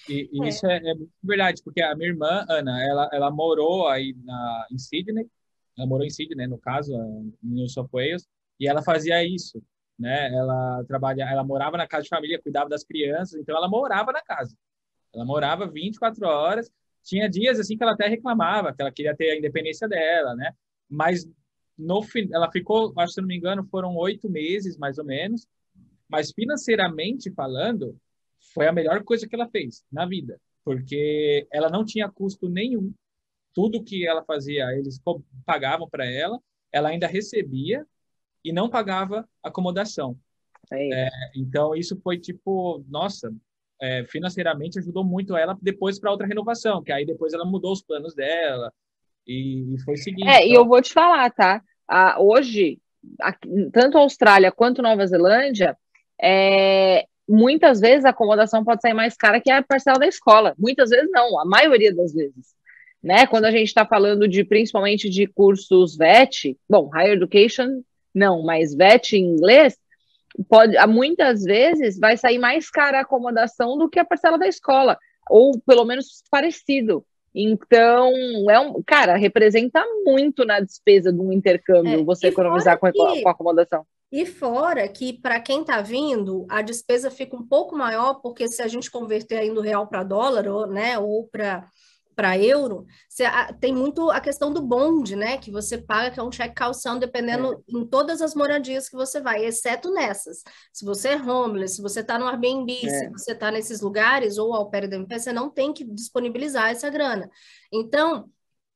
E, 0.08 0.30
e 0.32 0.44
é. 0.44 0.48
isso 0.48 0.66
é, 0.66 0.76
é 0.76 0.94
verdade, 1.22 1.60
porque 1.62 1.82
a 1.82 1.94
minha 1.94 2.10
irmã, 2.10 2.46
Ana, 2.48 2.82
ela, 2.82 3.10
ela 3.12 3.30
morou 3.30 3.88
aí 3.88 4.16
na, 4.24 4.66
em 4.72 4.78
Sydney, 4.78 5.26
ela 5.76 5.86
morou 5.86 6.06
em 6.06 6.10
Sydney, 6.10 6.36
né, 6.36 6.46
no 6.46 6.58
caso, 6.58 6.94
em 6.94 7.34
New 7.42 7.68
South 7.68 7.90
Wales, 7.92 8.26
e 8.58 8.66
ela 8.68 8.82
fazia 8.82 9.22
isso 9.24 9.62
né? 10.00 10.32
Ela 10.34 10.82
trabalha, 10.84 11.24
ela 11.24 11.44
morava 11.44 11.76
na 11.76 11.86
casa 11.86 12.04
de 12.04 12.08
família, 12.08 12.40
cuidava 12.42 12.70
das 12.70 12.82
crianças, 12.82 13.38
então 13.38 13.54
ela 13.54 13.68
morava 13.68 14.10
na 14.10 14.22
casa. 14.22 14.56
Ela 15.14 15.24
morava 15.26 15.70
24 15.70 16.26
horas. 16.26 16.72
Tinha 17.02 17.28
dias 17.28 17.60
assim 17.60 17.76
que 17.76 17.82
ela 17.82 17.92
até 17.92 18.06
reclamava, 18.08 18.74
que 18.74 18.80
ela 18.80 18.90
queria 18.90 19.14
ter 19.14 19.30
a 19.30 19.36
independência 19.36 19.86
dela, 19.86 20.34
né? 20.34 20.52
Mas 20.88 21.28
no 21.76 22.02
ela 22.32 22.50
ficou, 22.50 22.92
acho 22.98 23.14
se 23.14 23.20
não 23.20 23.28
me 23.28 23.36
engano, 23.36 23.66
foram 23.70 23.94
oito 23.96 24.28
meses 24.28 24.76
mais 24.78 24.98
ou 24.98 25.04
menos. 25.04 25.46
Mas 26.08 26.32
financeiramente 26.32 27.30
falando, 27.32 27.96
foi 28.54 28.66
a 28.66 28.72
melhor 28.72 29.04
coisa 29.04 29.28
que 29.28 29.34
ela 29.34 29.48
fez 29.48 29.84
na 29.92 30.06
vida, 30.06 30.40
porque 30.64 31.46
ela 31.52 31.68
não 31.68 31.84
tinha 31.84 32.10
custo 32.10 32.48
nenhum. 32.48 32.92
Tudo 33.54 33.84
que 33.84 34.06
ela 34.06 34.24
fazia, 34.24 34.64
eles 34.76 35.00
pagavam 35.44 35.88
para 35.88 36.06
ela. 36.06 36.38
Ela 36.72 36.90
ainda 36.90 37.06
recebia 37.06 37.84
e 38.44 38.52
não 38.52 38.68
pagava 38.68 39.28
acomodação. 39.42 40.16
É, 40.72 41.08
então, 41.34 41.74
isso 41.74 42.00
foi 42.00 42.18
tipo, 42.18 42.84
nossa, 42.88 43.32
é, 43.80 44.04
financeiramente 44.04 44.78
ajudou 44.78 45.04
muito 45.04 45.36
ela 45.36 45.58
depois 45.60 45.98
para 45.98 46.10
outra 46.10 46.26
renovação, 46.26 46.82
que 46.82 46.92
aí 46.92 47.04
depois 47.04 47.32
ela 47.32 47.44
mudou 47.44 47.72
os 47.72 47.82
planos 47.82 48.14
dela 48.14 48.72
e, 49.26 49.74
e 49.74 49.80
foi 49.80 49.96
seguindo. 49.96 50.28
É, 50.28 50.38
então... 50.38 50.48
e 50.48 50.54
eu 50.54 50.66
vou 50.66 50.80
te 50.80 50.92
falar, 50.92 51.30
tá? 51.30 51.62
Ah, 51.88 52.16
hoje, 52.20 52.78
aqui, 53.20 53.48
tanto 53.72 53.98
a 53.98 54.02
Austrália 54.02 54.52
quanto 54.52 54.82
Nova 54.82 55.04
Zelândia, 55.06 55.76
é, 56.22 57.06
muitas 57.28 57.80
vezes 57.80 58.04
a 58.04 58.10
acomodação 58.10 58.64
pode 58.64 58.82
sair 58.82 58.94
mais 58.94 59.16
cara 59.16 59.40
que 59.40 59.50
a 59.50 59.62
parcela 59.62 59.98
da 59.98 60.06
escola. 60.06 60.54
Muitas 60.58 60.90
vezes 60.90 61.10
não, 61.10 61.38
a 61.40 61.44
maioria 61.44 61.94
das 61.94 62.12
vezes. 62.12 62.54
Né? 63.02 63.26
Quando 63.26 63.46
a 63.46 63.50
gente 63.50 63.68
está 63.68 63.86
falando 63.86 64.28
de 64.28 64.44
principalmente 64.44 65.08
de 65.08 65.26
cursos 65.26 65.96
VET, 65.96 66.56
bom, 66.68 66.90
Higher 66.94 67.14
Education 67.14 67.82
não, 68.14 68.42
mas 68.42 68.74
VET 68.74 69.16
em 69.16 69.24
inglês, 69.24 69.76
pode, 70.48 70.76
muitas 70.86 71.42
vezes 71.42 71.98
vai 71.98 72.16
sair 72.16 72.38
mais 72.38 72.70
cara 72.70 72.98
a 72.98 73.02
acomodação 73.02 73.76
do 73.76 73.88
que 73.88 73.98
a 73.98 74.04
parcela 74.04 74.38
da 74.38 74.48
escola, 74.48 74.98
ou 75.28 75.60
pelo 75.60 75.84
menos 75.84 76.22
parecido. 76.30 77.04
Então, 77.34 78.12
é 78.50 78.58
um, 78.58 78.82
cara, 78.82 79.16
representa 79.16 79.84
muito 80.04 80.44
na 80.44 80.60
despesa 80.60 81.12
de 81.12 81.20
um 81.20 81.32
intercâmbio 81.32 82.00
é, 82.00 82.04
você 82.04 82.28
economizar 82.28 82.78
com, 82.78 82.90
que, 82.90 83.22
com 83.22 83.28
acomodação. 83.28 83.86
E 84.10 84.26
fora 84.26 84.88
que, 84.88 85.12
para 85.12 85.38
quem 85.38 85.60
está 85.60 85.80
vindo, 85.80 86.44
a 86.50 86.60
despesa 86.62 87.10
fica 87.10 87.36
um 87.36 87.46
pouco 87.46 87.76
maior, 87.76 88.14
porque 88.14 88.48
se 88.48 88.60
a 88.60 88.66
gente 88.66 88.90
converter 88.90 89.38
aí 89.38 89.54
do 89.54 89.60
real 89.60 89.86
para 89.86 90.02
dólar, 90.02 90.48
ou, 90.48 90.66
né, 90.66 90.98
ou 90.98 91.28
para 91.28 91.68
para 92.14 92.38
euro, 92.38 92.86
você, 93.08 93.24
tem 93.60 93.74
muito 93.74 94.10
a 94.10 94.20
questão 94.20 94.52
do 94.52 94.60
bonde, 94.60 95.16
né? 95.16 95.38
Que 95.38 95.50
você 95.50 95.78
paga, 95.78 96.10
que 96.10 96.20
é 96.20 96.22
um 96.22 96.32
cheque 96.32 96.54
calção, 96.54 96.98
dependendo 96.98 97.52
é. 97.52 97.56
em 97.68 97.86
todas 97.86 98.20
as 98.20 98.34
moradias 98.34 98.88
que 98.88 98.96
você 98.96 99.20
vai, 99.20 99.44
exceto 99.44 99.90
nessas. 99.90 100.42
Se 100.72 100.84
você 100.84 101.10
é 101.10 101.16
homeless, 101.16 101.76
se 101.76 101.82
você 101.82 102.00
está 102.00 102.18
no 102.18 102.26
Airbnb, 102.26 102.72
é. 102.72 102.88
se 102.88 103.08
você 103.10 103.32
está 103.32 103.50
nesses 103.50 103.80
lugares, 103.80 104.38
ou 104.38 104.54
ao 104.54 104.68
pé 104.68 104.86
do 104.86 104.94
MP, 104.94 105.18
você 105.18 105.32
não 105.32 105.48
tem 105.48 105.72
que 105.72 105.84
disponibilizar 105.84 106.70
essa 106.70 106.90
grana. 106.90 107.30
Então, 107.72 108.28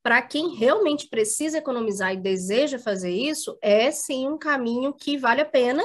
para 0.03 0.21
quem 0.23 0.55
realmente 0.55 1.09
precisa 1.09 1.59
economizar 1.59 2.13
e 2.13 2.19
deseja 2.19 2.79
fazer 2.79 3.11
isso, 3.11 3.59
é 3.63 3.91
sim 3.91 4.29
um 4.29 4.39
caminho 4.39 4.93
que 4.93 5.17
vale 5.17 5.41
a 5.41 5.47
pena. 5.47 5.83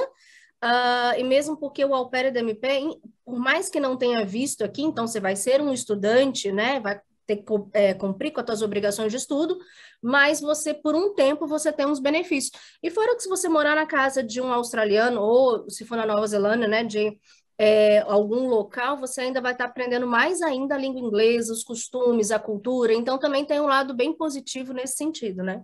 Uh, 0.62 1.16
e 1.18 1.24
mesmo 1.24 1.56
porque 1.56 1.82
o 1.82 1.94
Alpere 1.94 2.30
da 2.30 2.40
MP, 2.40 3.00
por 3.24 3.38
mais 3.38 3.70
que 3.70 3.80
não 3.80 3.96
tenha 3.96 4.22
visto 4.26 4.62
aqui, 4.62 4.82
então 4.82 5.06
você 5.06 5.18
vai 5.18 5.34
ser 5.34 5.62
um 5.62 5.72
estudante, 5.72 6.52
né? 6.52 6.78
Vai 6.80 7.00
ter 7.30 7.36
que 7.36 7.52
é, 7.72 7.94
cumprir 7.94 8.32
com 8.32 8.40
as 8.40 8.46
suas 8.46 8.62
obrigações 8.62 9.12
de 9.12 9.18
estudo, 9.18 9.58
mas 10.02 10.40
você, 10.40 10.74
por 10.74 10.94
um 10.94 11.14
tempo, 11.14 11.46
você 11.46 11.72
tem 11.72 11.86
uns 11.86 12.00
benefícios. 12.00 12.52
E 12.82 12.90
fora 12.90 13.14
que 13.14 13.22
se 13.22 13.28
você 13.28 13.48
morar 13.48 13.76
na 13.76 13.86
casa 13.86 14.22
de 14.22 14.40
um 14.40 14.52
australiano, 14.52 15.20
ou 15.20 15.70
se 15.70 15.84
for 15.84 15.96
na 15.96 16.06
Nova 16.06 16.26
Zelândia, 16.26 16.66
né, 16.66 16.82
de 16.82 17.16
é, 17.56 18.00
algum 18.00 18.48
local, 18.48 18.96
você 18.96 19.20
ainda 19.20 19.40
vai 19.40 19.52
estar 19.52 19.66
aprendendo 19.66 20.06
mais 20.06 20.42
ainda 20.42 20.74
a 20.74 20.78
língua 20.78 21.00
inglesa, 21.00 21.52
os 21.52 21.62
costumes, 21.62 22.32
a 22.32 22.38
cultura, 22.38 22.92
então 22.92 23.18
também 23.18 23.44
tem 23.44 23.60
um 23.60 23.66
lado 23.66 23.94
bem 23.94 24.12
positivo 24.12 24.72
nesse 24.72 24.96
sentido, 24.96 25.42
né? 25.42 25.62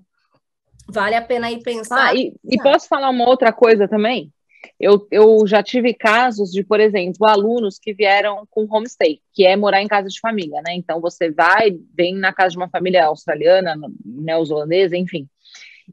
Vale 0.88 1.16
a 1.16 1.22
pena 1.22 1.48
aí 1.48 1.60
pensar. 1.60 2.10
Ah, 2.10 2.14
e, 2.14 2.32
e 2.44 2.62
posso 2.62 2.86
falar 2.86 3.10
uma 3.10 3.28
outra 3.28 3.52
coisa 3.52 3.88
também? 3.88 4.32
Eu, 4.78 5.06
eu 5.10 5.46
já 5.46 5.62
tive 5.62 5.94
casos 5.94 6.50
de, 6.50 6.64
por 6.64 6.80
exemplo, 6.80 7.26
alunos 7.26 7.78
que 7.78 7.94
vieram 7.94 8.46
com 8.50 8.66
homestay, 8.70 9.20
que 9.32 9.44
é 9.44 9.56
morar 9.56 9.82
em 9.82 9.88
casa 9.88 10.08
de 10.08 10.20
família, 10.20 10.60
né? 10.64 10.74
Então 10.74 11.00
você 11.00 11.30
vai, 11.30 11.78
vem 11.94 12.14
na 12.14 12.32
casa 12.32 12.50
de 12.50 12.56
uma 12.56 12.68
família 12.68 13.06
australiana, 13.06 13.74
neozelandesa, 14.04 14.96
enfim. 14.96 15.28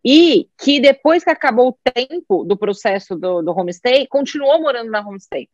E 0.04 0.48
que 0.62 0.80
depois 0.80 1.24
que 1.24 1.30
acabou 1.30 1.70
o 1.70 1.92
tempo 1.92 2.44
do 2.44 2.58
processo 2.58 3.16
do, 3.16 3.42
do 3.42 3.52
homestay, 3.52 4.08
continuou 4.08 4.62
morando 4.62 4.90
na 4.90 5.02
homestay. 5.02 5.48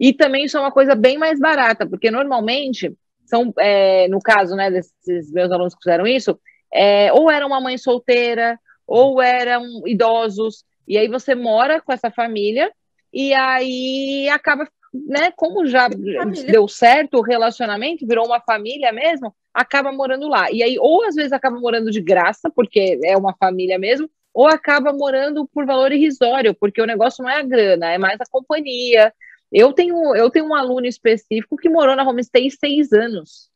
E 0.00 0.12
também 0.12 0.44
isso 0.44 0.56
é 0.56 0.60
uma 0.60 0.72
coisa 0.72 0.94
bem 0.94 1.18
mais 1.18 1.38
barata, 1.38 1.86
porque 1.86 2.10
normalmente 2.10 2.94
são, 3.26 3.52
é, 3.58 4.08
no 4.08 4.20
caso 4.20 4.56
né, 4.56 4.70
desses 4.70 5.30
meus 5.32 5.50
alunos 5.50 5.74
que 5.74 5.82
fizeram 5.82 6.06
isso, 6.06 6.38
é, 6.72 7.12
ou 7.12 7.30
era 7.30 7.46
uma 7.46 7.60
mãe 7.60 7.76
solteira, 7.76 8.58
ou 8.86 9.20
eram 9.20 9.86
idosos, 9.86 10.64
e 10.88 10.96
aí 10.96 11.06
você 11.06 11.34
mora 11.34 11.80
com 11.80 11.92
essa 11.92 12.10
família 12.10 12.72
e 13.12 13.34
aí 13.34 14.28
acaba, 14.30 14.66
né? 14.92 15.30
Como 15.36 15.66
já 15.66 15.88
família. 15.90 16.44
deu 16.44 16.66
certo 16.66 17.18
o 17.18 17.22
relacionamento, 17.22 18.06
virou 18.06 18.26
uma 18.26 18.40
família 18.40 18.90
mesmo, 18.92 19.34
acaba 19.52 19.92
morando 19.92 20.28
lá. 20.28 20.50
E 20.50 20.62
aí, 20.62 20.78
ou 20.78 21.04
às 21.04 21.14
vezes 21.14 21.32
acaba 21.32 21.60
morando 21.60 21.90
de 21.90 22.00
graça, 22.00 22.50
porque 22.54 22.98
é 23.04 23.16
uma 23.16 23.34
família 23.34 23.78
mesmo, 23.78 24.10
ou 24.32 24.46
acaba 24.46 24.92
morando 24.92 25.46
por 25.48 25.66
valor 25.66 25.92
irrisório, 25.92 26.54
porque 26.54 26.80
o 26.80 26.86
negócio 26.86 27.22
não 27.22 27.30
é 27.30 27.40
a 27.40 27.42
grana, 27.42 27.92
é 27.92 27.98
mais 27.98 28.20
a 28.20 28.30
companhia. 28.30 29.12
Eu 29.52 29.72
tenho, 29.72 30.14
eu 30.14 30.30
tenho 30.30 30.46
um 30.46 30.54
aluno 30.54 30.86
específico 30.86 31.56
que 31.56 31.68
morou 31.68 31.96
na 31.96 32.08
homestay 32.08 32.50
seis 32.50 32.92
anos, 32.92 33.50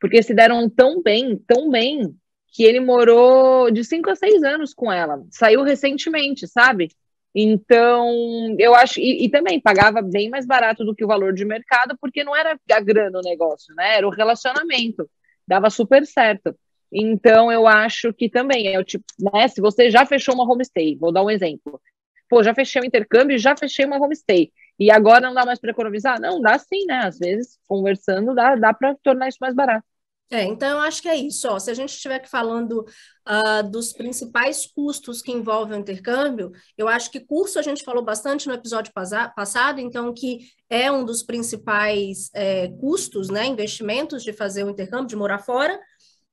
porque 0.00 0.22
se 0.22 0.34
deram 0.34 0.68
tão 0.68 1.02
bem, 1.02 1.36
tão 1.46 1.70
bem, 1.70 2.14
que 2.56 2.64
ele 2.64 2.80
morou 2.80 3.70
de 3.70 3.84
5 3.84 4.08
a 4.10 4.16
6 4.16 4.42
anos 4.42 4.72
com 4.72 4.90
ela. 4.90 5.22
Saiu 5.30 5.62
recentemente, 5.62 6.48
sabe? 6.48 6.88
Então, 7.34 8.56
eu 8.58 8.74
acho. 8.74 8.98
E, 8.98 9.26
e, 9.26 9.28
também 9.28 9.60
pagava 9.60 10.00
bem 10.00 10.30
mais 10.30 10.46
barato 10.46 10.82
do 10.82 10.94
que 10.94 11.04
o 11.04 11.06
valor 11.06 11.34
de 11.34 11.44
mercado, 11.44 11.98
porque 12.00 12.24
não 12.24 12.34
era 12.34 12.58
a 12.72 12.80
grana 12.80 13.18
o 13.18 13.22
negócio, 13.22 13.74
né? 13.74 13.98
Era 13.98 14.06
o 14.06 14.10
relacionamento. 14.10 15.06
Dava 15.46 15.68
super 15.68 16.06
certo. 16.06 16.56
Então, 16.90 17.52
eu 17.52 17.66
acho 17.66 18.10
que 18.14 18.30
também 18.30 18.74
é 18.74 18.78
o 18.78 18.84
tipo, 18.84 19.04
né? 19.18 19.48
Se 19.48 19.60
você 19.60 19.90
já 19.90 20.06
fechou 20.06 20.34
uma 20.34 20.50
homestay, 20.50 20.96
vou 20.96 21.12
dar 21.12 21.22
um 21.22 21.30
exemplo. 21.30 21.78
Pô, 22.26 22.42
já 22.42 22.54
fechei 22.54 22.80
um 22.80 22.86
intercâmbio, 22.86 23.38
já 23.38 23.54
fechei 23.54 23.84
uma 23.84 24.02
homestay. 24.02 24.50
E 24.78 24.90
agora 24.90 25.20
não 25.20 25.34
dá 25.34 25.44
mais 25.44 25.58
para 25.60 25.72
economizar? 25.72 26.18
Não, 26.18 26.40
dá 26.40 26.58
sim, 26.58 26.86
né? 26.86 27.00
Às 27.04 27.18
vezes, 27.18 27.58
conversando, 27.68 28.34
dá, 28.34 28.56
dá 28.56 28.72
para 28.72 28.94
tornar 29.02 29.28
isso 29.28 29.38
mais 29.42 29.54
barato. 29.54 29.84
É, 30.28 30.42
então 30.42 30.68
eu 30.68 30.78
acho 30.78 31.00
que 31.00 31.08
é 31.08 31.14
isso. 31.14 31.48
Ó, 31.48 31.58
se 31.58 31.70
a 31.70 31.74
gente 31.74 31.90
estiver 31.90 32.16
aqui 32.16 32.28
falando 32.28 32.80
uh, 32.80 33.70
dos 33.70 33.92
principais 33.92 34.66
custos 34.66 35.22
que 35.22 35.30
envolvem 35.30 35.78
o 35.78 35.80
intercâmbio, 35.80 36.50
eu 36.76 36.88
acho 36.88 37.10
que 37.10 37.20
curso 37.20 37.58
a 37.58 37.62
gente 37.62 37.84
falou 37.84 38.04
bastante 38.04 38.48
no 38.48 38.54
episódio 38.54 38.92
passado, 38.92 39.80
então 39.80 40.12
que 40.12 40.40
é 40.68 40.90
um 40.90 41.04
dos 41.04 41.22
principais 41.22 42.28
é, 42.34 42.68
custos, 42.80 43.28
né, 43.28 43.46
investimentos 43.46 44.24
de 44.24 44.32
fazer 44.32 44.64
o 44.64 44.70
intercâmbio, 44.70 45.06
de 45.06 45.16
morar 45.16 45.38
fora. 45.38 45.78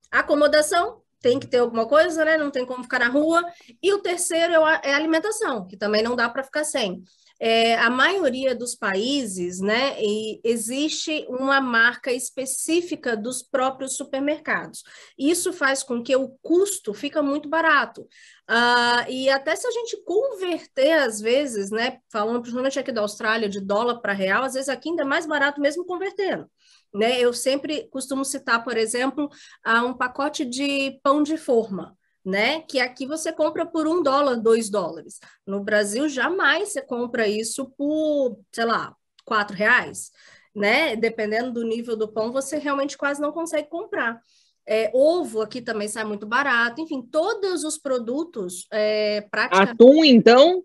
Acomodação, 0.10 1.04
tem 1.22 1.40
que 1.40 1.48
ter 1.48 1.60
alguma 1.60 1.88
coisa, 1.88 2.26
né? 2.26 2.38
Não 2.38 2.52
tem 2.52 2.66
como 2.66 2.84
ficar 2.84 3.00
na 3.00 3.08
rua. 3.08 3.44
E 3.82 3.94
o 3.94 4.00
terceiro 4.00 4.54
é, 4.54 4.82
é 4.84 4.94
a 4.94 4.98
alimentação, 4.98 5.66
que 5.68 5.78
também 5.78 6.04
não 6.04 6.16
dá 6.16 6.30
para 6.30 6.44
ficar 6.44 6.64
sem 6.64 7.04
é, 7.46 7.76
a 7.76 7.90
maioria 7.90 8.56
dos 8.56 8.74
países, 8.74 9.60
né, 9.60 9.98
existe 10.46 11.26
uma 11.28 11.60
marca 11.60 12.10
específica 12.10 13.18
dos 13.18 13.44
próprios 13.44 13.98
supermercados. 13.98 14.82
Isso 15.20 15.52
faz 15.52 15.84
com 15.84 16.02
que 16.02 16.16
o 16.16 16.30
custo 16.42 16.94
fica 16.94 17.22
muito 17.22 17.50
barato. 17.50 18.04
Uh, 18.50 19.10
e 19.10 19.30
até 19.30 19.58
se 19.58 19.68
a 19.68 19.72
gente 19.72 20.02
converter, 20.06 20.94
às 20.94 21.20
vezes, 21.20 21.70
né, 21.70 22.00
falando 22.10 22.40
principalmente 22.40 22.80
aqui 22.80 22.94
da 22.94 23.02
Austrália, 23.02 23.50
de 23.50 23.60
dólar 23.60 24.00
para 24.00 24.14
real, 24.14 24.44
às 24.44 24.54
vezes 24.54 24.70
aqui 24.70 24.88
ainda 24.88 25.02
é 25.02 25.06
mais 25.06 25.26
barato 25.26 25.60
mesmo 25.60 25.86
convertendo. 25.86 26.50
Né? 26.94 27.20
Eu 27.20 27.34
sempre 27.34 27.90
costumo 27.90 28.24
citar, 28.24 28.64
por 28.64 28.78
exemplo, 28.78 29.30
uh, 29.68 29.86
um 29.86 29.94
pacote 29.94 30.46
de 30.46 30.98
pão 31.04 31.22
de 31.22 31.36
forma 31.36 31.94
né? 32.26 32.62
Que 32.62 32.80
aqui 32.80 33.06
você 33.06 33.32
compra 33.32 33.66
por 33.66 33.88
um 33.88 34.02
dólar, 34.02 34.36
dois 34.36 34.70
dólares. 34.70 35.20
No 35.46 35.64
Brasil, 35.64 36.08
jamais 36.08 36.70
você 36.70 36.82
compra 36.82 37.28
isso 37.28 37.70
por, 37.78 38.40
sei 38.52 38.66
lá, 38.66 38.96
quatro 39.26 39.56
reais, 39.56 40.12
né? 40.56 40.96
Dependendo 40.96 41.52
do 41.52 41.64
nível 41.64 41.96
do 41.96 42.08
pão, 42.08 42.32
você 42.32 42.58
realmente 42.58 42.98
quase 42.98 43.22
não 43.22 43.32
consegue 43.32 43.70
comprar. 43.70 44.22
É, 44.66 44.90
ovo 44.94 45.42
aqui 45.42 45.62
também 45.62 45.90
sai 45.90 46.06
muito 46.06 46.26
barato, 46.26 46.80
enfim, 46.80 47.02
todos 47.02 47.66
os 47.66 47.78
produtos 47.78 48.66
é, 48.72 49.28
praticamente... 49.30 49.72
Atum, 49.72 50.06
então? 50.06 50.64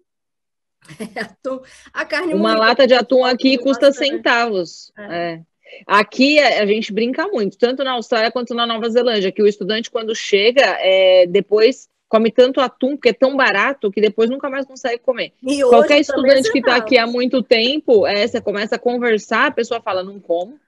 atum. 1.20 1.60
A 1.92 2.04
carne 2.04 2.32
Uma 2.32 2.56
lata 2.56 2.86
de 2.86 2.94
atum 2.94 3.24
aqui 3.24 3.58
custa 3.58 3.90
centavos. 3.90 4.92
É. 4.96 5.32
é. 5.32 5.42
Aqui 5.86 6.38
a, 6.38 6.66
gente 6.66 6.92
brinca 6.92 7.26
muito, 7.28 7.56
tanto 7.58 7.84
na 7.84 7.92
Austrália 7.92 8.30
quanto 8.30 8.54
na 8.54 8.66
Nova 8.66 8.88
Zelândia, 8.88 9.32
que 9.32 9.42
o 9.42 9.46
estudante, 9.46 9.90
quando 9.90 10.14
chega, 10.14 10.62
é, 10.80 11.26
depois 11.26 11.88
come 12.08 12.30
tanto 12.30 12.60
atum, 12.60 12.96
porque 12.96 13.10
é 13.10 13.12
tão 13.12 13.36
barato, 13.36 13.90
que 13.90 14.00
depois 14.00 14.30
nunca 14.30 14.48
mais 14.48 14.66
consegue 14.66 14.98
comer. 14.98 15.32
Qualquer 15.68 16.00
estudante 16.00 16.50
que 16.50 16.58
está 16.58 16.76
aqui 16.76 16.96
há 16.96 17.06
muito 17.06 17.42
tempo, 17.42 18.06
é, 18.06 18.26
você 18.26 18.40
começa 18.40 18.76
a 18.76 18.78
conversar, 18.78 19.48
a 19.48 19.52
pessoa 19.52 19.80
fala, 19.80 20.02
não 20.02 20.18
como. 20.18 20.58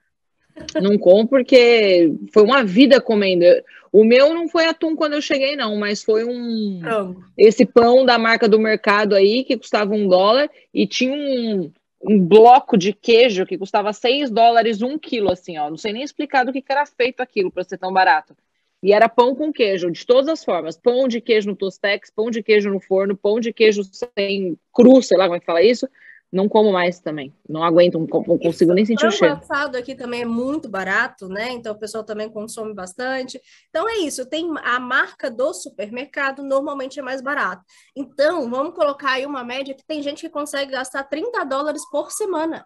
Não 0.81 0.97
como 0.97 1.27
porque 1.27 2.13
foi 2.31 2.43
uma 2.43 2.63
vida 2.63 3.01
comendo. 3.01 3.45
O 3.91 4.03
meu 4.03 4.33
não 4.33 4.47
foi 4.47 4.65
atum 4.65 4.95
quando 4.95 5.13
eu 5.13 5.21
cheguei, 5.21 5.55
não, 5.55 5.75
mas 5.77 6.03
foi 6.03 6.23
um. 6.23 6.81
Esse 7.37 7.65
pão 7.65 8.05
da 8.05 8.17
marca 8.17 8.47
do 8.47 8.59
mercado 8.59 9.15
aí, 9.15 9.43
que 9.43 9.57
custava 9.57 9.93
um 9.93 10.07
dólar, 10.07 10.49
e 10.73 10.85
tinha 10.85 11.13
um, 11.13 11.71
um 12.03 12.19
bloco 12.19 12.77
de 12.77 12.93
queijo 12.93 13.45
que 13.45 13.57
custava 13.57 13.93
6 13.93 14.29
dólares 14.29 14.81
um 14.81 14.97
quilo, 14.97 15.31
assim, 15.31 15.57
ó. 15.57 15.69
Não 15.69 15.77
sei 15.77 15.93
nem 15.93 16.03
explicar 16.03 16.43
do 16.43 16.51
que, 16.51 16.63
era 16.67 16.85
feito 16.85 17.21
aquilo 17.21 17.51
para 17.51 17.63
ser 17.63 17.77
tão 17.77 17.93
barato. 17.93 18.35
E 18.83 18.91
era 18.91 19.07
pão 19.07 19.35
com 19.35 19.53
queijo, 19.53 19.91
de 19.91 20.05
todas 20.05 20.27
as 20.27 20.43
formas. 20.43 20.77
Pão 20.77 21.07
de 21.07 21.21
queijo 21.21 21.49
no 21.49 21.55
tostex, 21.55 22.09
pão 22.09 22.31
de 22.31 22.41
queijo 22.41 22.69
no 22.69 22.79
forno, 22.79 23.15
pão 23.15 23.39
de 23.39 23.53
queijo 23.53 23.83
sem 23.83 24.57
cru, 24.73 25.01
sei 25.01 25.17
lá 25.17 25.25
como 25.25 25.35
é 25.35 25.39
que 25.39 25.45
fala 25.45 25.61
isso, 25.61 25.87
Não 26.31 26.47
como 26.47 26.71
mais 26.71 26.99
também. 26.99 27.33
Não 27.47 27.61
aguento, 27.63 27.99
não 27.99 28.37
consigo 28.37 28.73
nem 28.73 28.85
sentir 28.85 29.05
o 29.05 29.11
cheiro. 29.11 29.35
O 29.35 29.37
assado 29.37 29.77
aqui 29.77 29.95
também 29.95 30.21
é 30.21 30.25
muito 30.25 30.69
barato, 30.69 31.27
né? 31.27 31.51
Então 31.51 31.73
o 31.73 31.77
pessoal 31.77 32.05
também 32.05 32.29
consome 32.29 32.73
bastante. 32.73 33.41
Então 33.69 33.87
é 33.89 33.97
isso, 33.97 34.25
tem 34.25 34.49
a 34.63 34.79
marca 34.79 35.29
do 35.29 35.53
supermercado 35.53 36.41
normalmente 36.41 36.99
é 36.99 37.03
mais 37.03 37.21
barato. 37.21 37.63
Então, 37.95 38.49
vamos 38.49 38.73
colocar 38.73 39.13
aí 39.13 39.25
uma 39.25 39.43
média 39.43 39.75
que 39.75 39.85
tem 39.85 40.01
gente 40.01 40.21
que 40.21 40.29
consegue 40.29 40.71
gastar 40.71 41.03
30 41.03 41.43
dólares 41.43 41.81
por 41.91 42.11
semana 42.11 42.63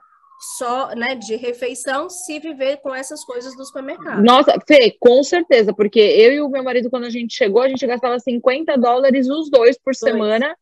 só, 0.57 0.89
né, 0.95 1.15
de 1.15 1.35
refeição 1.35 2.09
se 2.09 2.39
viver 2.39 2.77
com 2.77 2.93
essas 2.93 3.23
coisas 3.23 3.55
do 3.55 3.65
supermercado. 3.65 4.21
Nossa, 4.21 4.53
Fê, 4.67 4.95
com 4.99 5.23
certeza, 5.23 5.73
porque 5.73 5.99
eu 5.99 6.33
e 6.33 6.41
o 6.41 6.49
meu 6.49 6.63
marido, 6.63 6.89
quando 6.89 7.05
a 7.05 7.09
gente 7.09 7.33
chegou, 7.33 7.61
a 7.61 7.69
gente 7.69 7.85
gastava 7.87 8.19
50 8.19 8.77
dólares 8.77 9.29
os 9.29 9.49
dois 9.49 9.77
por 9.77 9.93
dois. 9.93 9.99
semana 9.99 10.55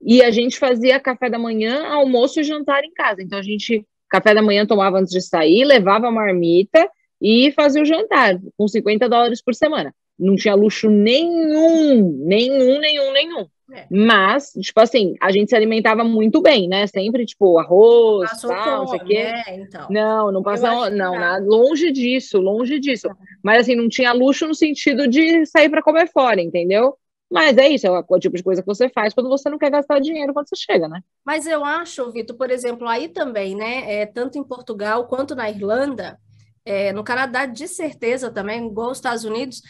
e 0.00 0.22
a 0.22 0.30
gente 0.30 0.58
fazia 0.58 1.00
café 1.00 1.28
da 1.28 1.38
manhã, 1.38 1.86
almoço 1.86 2.40
e 2.40 2.44
jantar 2.44 2.84
em 2.84 2.92
casa. 2.92 3.22
Então 3.22 3.38
a 3.38 3.42
gente, 3.42 3.86
café 4.08 4.34
da 4.34 4.42
manhã 4.42 4.66
tomava 4.66 4.98
antes 4.98 5.12
de 5.12 5.20
sair, 5.20 5.64
levava 5.64 6.08
a 6.08 6.12
marmita 6.12 6.88
e 7.20 7.52
fazia 7.52 7.82
o 7.82 7.86
jantar 7.86 8.38
com 8.56 8.68
50 8.68 9.08
dólares 9.08 9.42
por 9.42 9.54
semana. 9.54 9.94
Não 10.18 10.34
tinha 10.34 10.54
luxo 10.54 10.90
nenhum, 10.90 12.24
nenhum, 12.26 12.78
nenhum, 12.80 13.12
nenhum. 13.12 13.46
É. 13.72 13.86
Mas, 13.90 14.52
tipo 14.60 14.80
assim, 14.80 15.14
a 15.20 15.30
gente 15.30 15.50
se 15.50 15.56
alimentava 15.56 16.02
muito 16.02 16.40
bem, 16.40 16.66
né? 16.66 16.86
Sempre, 16.86 17.26
tipo, 17.26 17.58
arroz, 17.58 18.30
Passou 18.30 18.50
tal, 18.50 18.78
não 18.78 18.88
sei 18.88 18.98
o 18.98 19.04
quê. 19.04 19.24
Né? 19.24 19.42
Então. 19.48 19.86
Não, 19.90 20.32
não 20.32 20.42
passava, 20.42 20.88
não, 20.88 21.14
nada, 21.14 21.44
longe 21.44 21.92
disso, 21.92 22.40
longe 22.40 22.80
disso. 22.80 23.08
Mas, 23.42 23.58
assim, 23.58 23.76
não 23.76 23.88
tinha 23.88 24.12
luxo 24.12 24.46
no 24.46 24.54
sentido 24.54 25.06
de 25.06 25.44
sair 25.44 25.68
para 25.68 25.82
comer 25.82 26.08
fora, 26.08 26.40
entendeu? 26.40 26.94
Mas 27.30 27.58
é 27.58 27.68
isso, 27.68 27.86
é 27.86 27.90
o 27.90 28.18
tipo 28.18 28.36
de 28.36 28.42
coisa 28.42 28.62
que 28.62 28.66
você 28.66 28.88
faz 28.88 29.12
quando 29.12 29.28
você 29.28 29.50
não 29.50 29.58
quer 29.58 29.70
gastar 29.70 30.00
dinheiro 30.00 30.32
quando 30.32 30.48
você 30.48 30.56
chega, 30.56 30.88
né? 30.88 31.02
Mas 31.24 31.46
eu 31.46 31.62
acho, 31.64 32.10
Vitor, 32.10 32.36
por 32.36 32.50
exemplo, 32.50 32.88
aí 32.88 33.08
também, 33.08 33.54
né? 33.54 34.00
É, 34.00 34.06
tanto 34.06 34.38
em 34.38 34.44
Portugal 34.44 35.06
quanto 35.06 35.34
na 35.34 35.50
Irlanda, 35.50 36.18
é, 36.64 36.92
no 36.92 37.04
Canadá, 37.04 37.44
de 37.44 37.68
certeza 37.68 38.30
também, 38.30 38.66
igual 38.66 38.90
os 38.90 38.98
Estados 38.98 39.24
Unidos, 39.24 39.60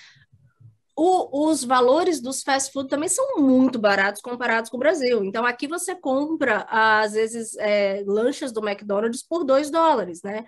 o, 0.96 1.48
os 1.48 1.64
valores 1.64 2.20
dos 2.20 2.42
fast 2.42 2.72
food 2.72 2.88
também 2.88 3.08
são 3.08 3.36
muito 3.38 3.78
baratos 3.78 4.20
comparados 4.22 4.70
com 4.70 4.76
o 4.76 4.80
Brasil. 4.80 5.24
Então, 5.24 5.44
aqui 5.44 5.66
você 5.66 5.94
compra, 5.94 6.66
às 6.68 7.12
vezes, 7.12 7.56
é, 7.56 8.02
lanchas 8.06 8.52
do 8.52 8.66
McDonald's 8.66 9.22
por 9.22 9.44
2 9.44 9.70
dólares, 9.70 10.22
né? 10.22 10.44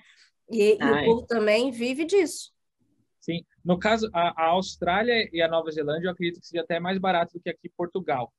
E, 0.50 0.76
e 0.80 0.84
o 0.84 1.04
povo 1.04 1.26
também 1.26 1.70
vive 1.70 2.04
disso. 2.04 2.50
Sim. 3.30 3.44
No 3.64 3.78
caso, 3.78 4.10
a, 4.12 4.44
a, 4.44 4.46
Austrália 4.48 5.28
e 5.32 5.40
a 5.40 5.46
Nova 5.46 5.70
Zelândia, 5.70 6.08
eu 6.08 6.10
acredito 6.10 6.40
que 6.40 6.46
seja 6.46 6.62
até 6.62 6.80
mais 6.80 6.98
barato 6.98 7.34
do 7.34 7.40
que 7.40 7.48
aqui 7.48 7.68
Portugal, 7.68 8.32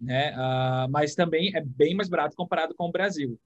né? 0.00 0.32
Uh, 0.36 0.88
mas 0.90 1.16
também 1.16 1.50
é 1.56 1.60
bem 1.60 1.96
mais 1.96 2.08
barato 2.08 2.36
comparado 2.36 2.74
com 2.76 2.84
o 2.84 2.92
Brasil. 2.92 3.38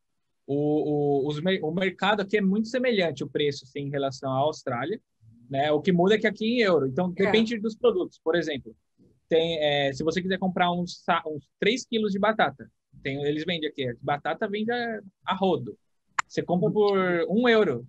O, 0.46 1.24
o, 1.24 1.28
os, 1.28 1.38
o 1.38 1.70
mercado 1.70 2.20
aqui 2.20 2.36
é 2.36 2.40
muito 2.40 2.68
semelhante, 2.68 3.24
o 3.24 3.28
preço, 3.28 3.64
sim, 3.64 3.80
em 3.80 3.90
relação 3.90 4.30
à 4.30 4.36
Austrália. 4.36 5.00
Né? 5.48 5.72
O 5.72 5.80
que 5.80 5.90
muda 5.90 6.16
é 6.16 6.18
que 6.18 6.26
aqui 6.26 6.44
em 6.44 6.60
euro. 6.60 6.86
Então, 6.86 7.12
é. 7.16 7.24
depende 7.24 7.54
é. 7.54 7.58
dos 7.58 7.74
produtos. 7.74 8.20
Por 8.22 8.36
exemplo, 8.36 8.76
tem, 9.28 9.58
é, 9.58 9.92
se 9.92 10.04
você 10.04 10.20
quiser 10.20 10.38
comprar 10.38 10.70
uns, 10.70 11.02
uns 11.26 11.48
3 11.58 11.86
quilos 11.86 12.12
de 12.12 12.18
batata, 12.18 12.70
tem, 13.02 13.22
eles 13.24 13.44
vendem 13.46 13.68
aqui. 13.68 13.96
Batata 14.02 14.48
vende 14.48 14.70
a, 14.70 15.00
a 15.24 15.34
rodo. 15.34 15.78
Você 16.26 16.42
compra 16.42 16.70
por 16.70 16.98
um 17.28 17.48
euro. 17.48 17.86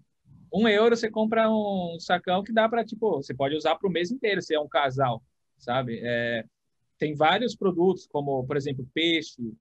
Um 0.54 0.68
euro 0.68 0.96
você 0.96 1.10
compra 1.10 1.50
um 1.50 1.98
sacão 2.00 2.44
que 2.44 2.52
dá 2.52 2.68
para, 2.68 2.84
tipo, 2.84 3.22
você 3.22 3.34
pode 3.34 3.56
usar 3.56 3.76
para 3.76 3.88
o 3.88 3.92
mês 3.92 4.12
inteiro, 4.12 4.42
se 4.42 4.54
é 4.54 4.60
um 4.60 4.68
casal, 4.68 5.24
sabe? 5.58 6.02
É, 6.04 6.44
tem 6.98 7.16
vários 7.16 7.56
produtos, 7.56 8.06
como, 8.08 8.46
por 8.46 8.58
exemplo, 8.58 8.88
peixe, 8.94 9.54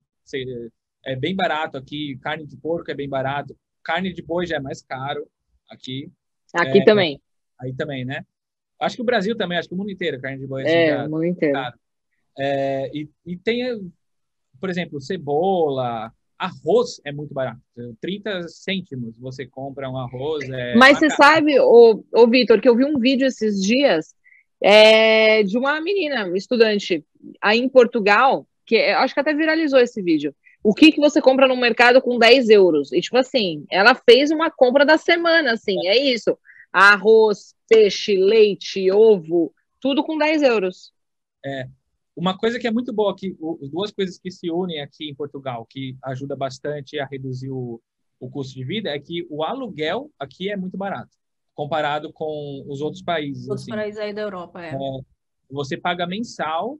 é 1.04 1.14
bem 1.14 1.34
barato 1.34 1.78
aqui, 1.78 2.18
carne 2.18 2.46
de 2.46 2.56
porco 2.56 2.90
é 2.90 2.94
bem 2.94 3.08
barato, 3.08 3.56
carne 3.82 4.12
de 4.12 4.22
boi 4.22 4.46
já 4.46 4.56
é 4.56 4.60
mais 4.60 4.82
caro 4.82 5.26
aqui. 5.68 6.10
Aqui 6.52 6.80
é, 6.80 6.84
também 6.84 7.20
aí 7.60 7.74
também, 7.74 8.04
né? 8.04 8.24
Acho 8.80 8.96
que 8.96 9.02
o 9.02 9.04
Brasil 9.04 9.36
também, 9.36 9.58
acho 9.58 9.68
que 9.68 9.74
o 9.74 9.78
mundo 9.78 9.90
inteiro, 9.90 10.20
carne 10.20 10.38
de 10.38 10.46
boi. 10.46 10.62
Assim, 10.62 10.72
é, 10.72 11.04
o 11.04 11.10
mundo 11.10 11.24
inteiro. 11.24 11.58
É, 12.38 12.90
e, 12.94 13.10
e 13.26 13.36
tem, 13.36 13.92
por 14.58 14.70
exemplo, 14.70 15.00
cebola, 15.00 16.12
arroz 16.40 17.00
é 17.04 17.12
muito 17.12 17.34
barato. 17.34 17.60
30 18.00 18.48
cêntimos 18.48 19.14
você 19.18 19.46
compra 19.46 19.90
um 19.90 19.96
arroz. 19.96 20.48
É 20.48 20.74
Mas 20.74 20.98
você 20.98 21.10
sabe, 21.10 21.58
ô, 21.60 22.02
ô 22.12 22.26
Vitor, 22.26 22.60
que 22.60 22.68
eu 22.68 22.76
vi 22.76 22.84
um 22.84 22.98
vídeo 22.98 23.26
esses 23.26 23.62
dias 23.62 24.14
é, 24.62 25.42
de 25.42 25.56
uma 25.58 25.80
menina, 25.80 26.28
estudante, 26.36 27.04
aí 27.40 27.58
em 27.58 27.68
Portugal, 27.68 28.46
que 28.66 28.76
acho 28.76 29.14
que 29.14 29.20
até 29.20 29.34
viralizou 29.34 29.78
esse 29.78 30.02
vídeo. 30.02 30.34
O 30.62 30.74
que, 30.74 30.92
que 30.92 31.00
você 31.00 31.20
compra 31.20 31.48
no 31.48 31.56
mercado 31.56 32.02
com 32.02 32.18
10 32.18 32.50
euros? 32.50 32.92
E, 32.92 33.00
tipo 33.00 33.16
assim, 33.16 33.64
ela 33.70 33.94
fez 33.94 34.30
uma 34.30 34.50
compra 34.50 34.84
da 34.84 34.98
semana, 34.98 35.52
assim, 35.52 35.86
é 35.86 35.96
isso 35.96 36.36
arroz, 36.72 37.54
peixe, 37.68 38.16
leite, 38.16 38.90
ovo, 38.90 39.52
tudo 39.80 40.04
com 40.04 40.16
10 40.16 40.42
euros. 40.42 40.92
É. 41.44 41.68
Uma 42.16 42.36
coisa 42.36 42.58
que 42.58 42.66
é 42.66 42.70
muito 42.70 42.92
boa 42.92 43.12
aqui, 43.12 43.36
duas 43.70 43.90
coisas 43.90 44.18
que 44.18 44.30
se 44.30 44.50
unem 44.50 44.80
aqui 44.80 45.08
em 45.08 45.14
Portugal, 45.14 45.66
que 45.68 45.96
ajuda 46.02 46.36
bastante 46.36 46.98
a 46.98 47.06
reduzir 47.06 47.50
o, 47.50 47.80
o 48.18 48.28
custo 48.28 48.54
de 48.54 48.64
vida, 48.64 48.90
é 48.90 48.98
que 48.98 49.26
o 49.30 49.42
aluguel 49.42 50.10
aqui 50.18 50.50
é 50.50 50.56
muito 50.56 50.76
barato, 50.76 51.16
comparado 51.54 52.12
com 52.12 52.64
os 52.68 52.80
outros 52.80 53.02
países. 53.02 53.44
Os 53.44 53.62
assim. 53.62 53.70
países 53.70 53.98
aí 54.00 54.12
da 54.12 54.22
Europa, 54.22 54.62
é. 54.62 54.74
é 54.74 55.00
você 55.50 55.76
paga 55.76 56.06
mensal, 56.06 56.78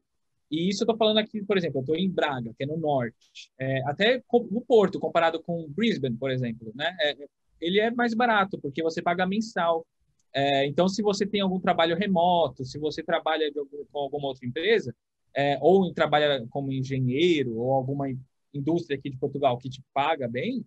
e 0.50 0.68
isso 0.68 0.82
eu 0.82 0.84
estou 0.84 0.96
falando 0.96 1.18
aqui, 1.18 1.42
por 1.44 1.56
exemplo, 1.56 1.78
eu 1.78 1.82
estou 1.82 1.96
em 1.96 2.10
Braga, 2.10 2.52
que 2.56 2.64
é 2.64 2.66
no 2.66 2.76
norte. 2.76 3.50
É, 3.58 3.82
até 3.88 4.22
no 4.50 4.60
Porto, 4.60 4.98
comparado 4.98 5.40
com 5.40 5.68
Brisbane, 5.68 6.16
por 6.16 6.30
exemplo, 6.30 6.72
né? 6.74 6.96
É, 7.00 7.16
ele 7.60 7.78
é 7.78 7.90
mais 7.90 8.14
barato, 8.14 8.58
porque 8.60 8.82
você 8.82 9.00
paga 9.00 9.26
mensal. 9.26 9.86
É, 10.32 10.66
então, 10.66 10.88
se 10.88 11.02
você 11.02 11.24
tem 11.24 11.40
algum 11.40 11.60
trabalho 11.60 11.96
remoto, 11.96 12.64
se 12.64 12.78
você 12.78 13.02
trabalha 13.02 13.46
algum, 13.56 13.84
com 13.92 13.98
alguma 13.98 14.28
outra 14.28 14.46
empresa, 14.46 14.94
é, 15.34 15.58
ou 15.60 15.92
trabalha 15.92 16.46
como 16.50 16.72
engenheiro, 16.72 17.56
ou 17.56 17.72
alguma 17.72 18.06
indústria 18.52 18.98
aqui 18.98 19.10
de 19.10 19.16
Portugal 19.16 19.56
que 19.58 19.70
te 19.70 19.82
paga 19.92 20.28
bem, 20.28 20.64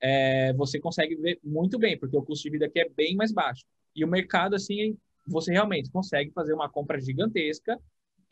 é, 0.00 0.52
você 0.52 0.78
consegue 0.78 1.16
ver 1.16 1.38
muito 1.42 1.78
bem, 1.78 1.98
porque 1.98 2.16
o 2.16 2.22
custo 2.22 2.44
de 2.44 2.50
vida 2.50 2.66
aqui 2.66 2.80
é 2.80 2.88
bem 2.88 3.16
mais 3.16 3.32
baixo. 3.32 3.64
E 3.94 4.04
o 4.04 4.08
mercado, 4.08 4.54
assim, 4.54 4.96
você 5.26 5.52
realmente 5.52 5.90
consegue 5.90 6.30
fazer 6.32 6.52
uma 6.52 6.68
compra 6.68 7.00
gigantesca 7.00 7.80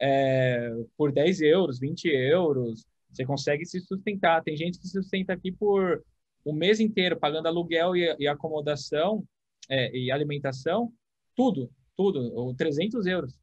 é, 0.00 0.70
por 0.96 1.12
10 1.12 1.40
euros, 1.40 1.78
20 1.78 2.04
euros, 2.06 2.84
você 3.10 3.24
consegue 3.24 3.64
se 3.64 3.80
sustentar. 3.80 4.42
Tem 4.42 4.56
gente 4.56 4.78
que 4.78 4.86
se 4.86 4.92
sustenta 4.92 5.32
aqui 5.32 5.52
por 5.52 6.02
o 6.44 6.52
mês 6.52 6.80
inteiro 6.80 7.16
pagando 7.16 7.46
aluguel 7.46 7.94
e, 7.96 8.16
e 8.18 8.26
acomodação 8.26 9.24
é, 9.68 9.96
e 9.96 10.10
alimentação, 10.10 10.92
tudo, 11.36 11.70
tudo, 11.96 12.34
ou 12.34 12.54
300 12.54 13.06
euros. 13.06 13.38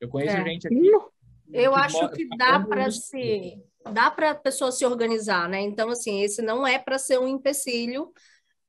Eu 0.00 0.08
conheço 0.08 0.36
é. 0.36 0.44
gente 0.44 0.66
aqui. 0.66 0.90
Eu 1.56 1.72
que 1.72 1.78
acho 1.78 2.08
que 2.10 2.28
dá 2.36 2.60
para 2.60 2.90
se 2.90 3.62
dá 3.92 4.10
para 4.10 4.30
a 4.30 4.34
pessoa 4.34 4.72
se 4.72 4.84
organizar, 4.84 5.48
né? 5.48 5.60
Então 5.60 5.88
assim, 5.90 6.22
esse 6.22 6.42
não 6.42 6.66
é 6.66 6.78
para 6.78 6.98
ser 6.98 7.18
um 7.18 7.28
empecilho, 7.28 8.12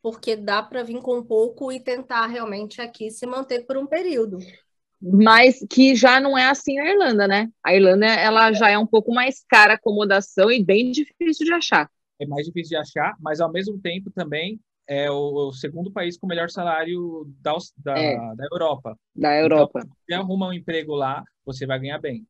porque 0.02 0.36
dá 0.36 0.62
para 0.62 0.84
vir 0.84 1.02
com 1.02 1.18
um 1.18 1.24
pouco 1.24 1.72
e 1.72 1.80
tentar 1.80 2.28
realmente 2.28 2.82
aqui 2.82 3.10
se 3.10 3.26
manter 3.26 3.66
por 3.66 3.78
um 3.78 3.88
período. 3.88 4.38
Mas 5.00 5.64
que 5.70 5.96
já 5.96 6.20
não 6.20 6.38
é 6.38 6.48
assim 6.48 6.80
a 6.80 6.90
Irlanda, 6.90 7.28
né? 7.28 7.50
A 7.64 7.76
Irlanda 7.76 8.06
ela 8.06 8.52
já 8.52 8.70
é 8.70 8.78
um 8.78 8.88
pouco 8.88 9.14
mais 9.14 9.44
cara 9.48 9.74
a 9.74 9.76
acomodação 9.76 10.52
e 10.52 10.64
bem 10.64 10.92
difícil 10.92 11.46
de 11.46 11.54
achar 11.54 11.90
é 12.20 12.26
mais 12.26 12.46
difícil 12.46 12.70
de 12.70 12.76
achar, 12.78 13.16
mas 13.20 13.40
ao 13.40 13.52
mesmo 13.52 13.80
tempo 13.80 14.10
também 14.12 14.60
é 14.88 15.12
o, 15.12 15.50
o 15.50 15.54
segundo 15.54 15.92
país 15.92 16.18
com 16.18 16.26
o 16.26 16.30
melhor 16.30 16.50
salário 16.50 17.26
da, 17.42 17.56
da, 17.78 17.98
é, 17.98 18.16
da 18.36 18.48
Europa. 18.52 18.98
Da 19.16 19.36
Europa. 19.36 19.80
Então, 19.80 19.96
você 20.08 20.14
arruma 20.14 20.48
um 20.48 20.54
emprego 20.54 20.96
lá, 20.96 21.24
você 21.48 21.66
vai 21.66 21.80
ganhar 21.80 21.98
bem. 21.98 22.28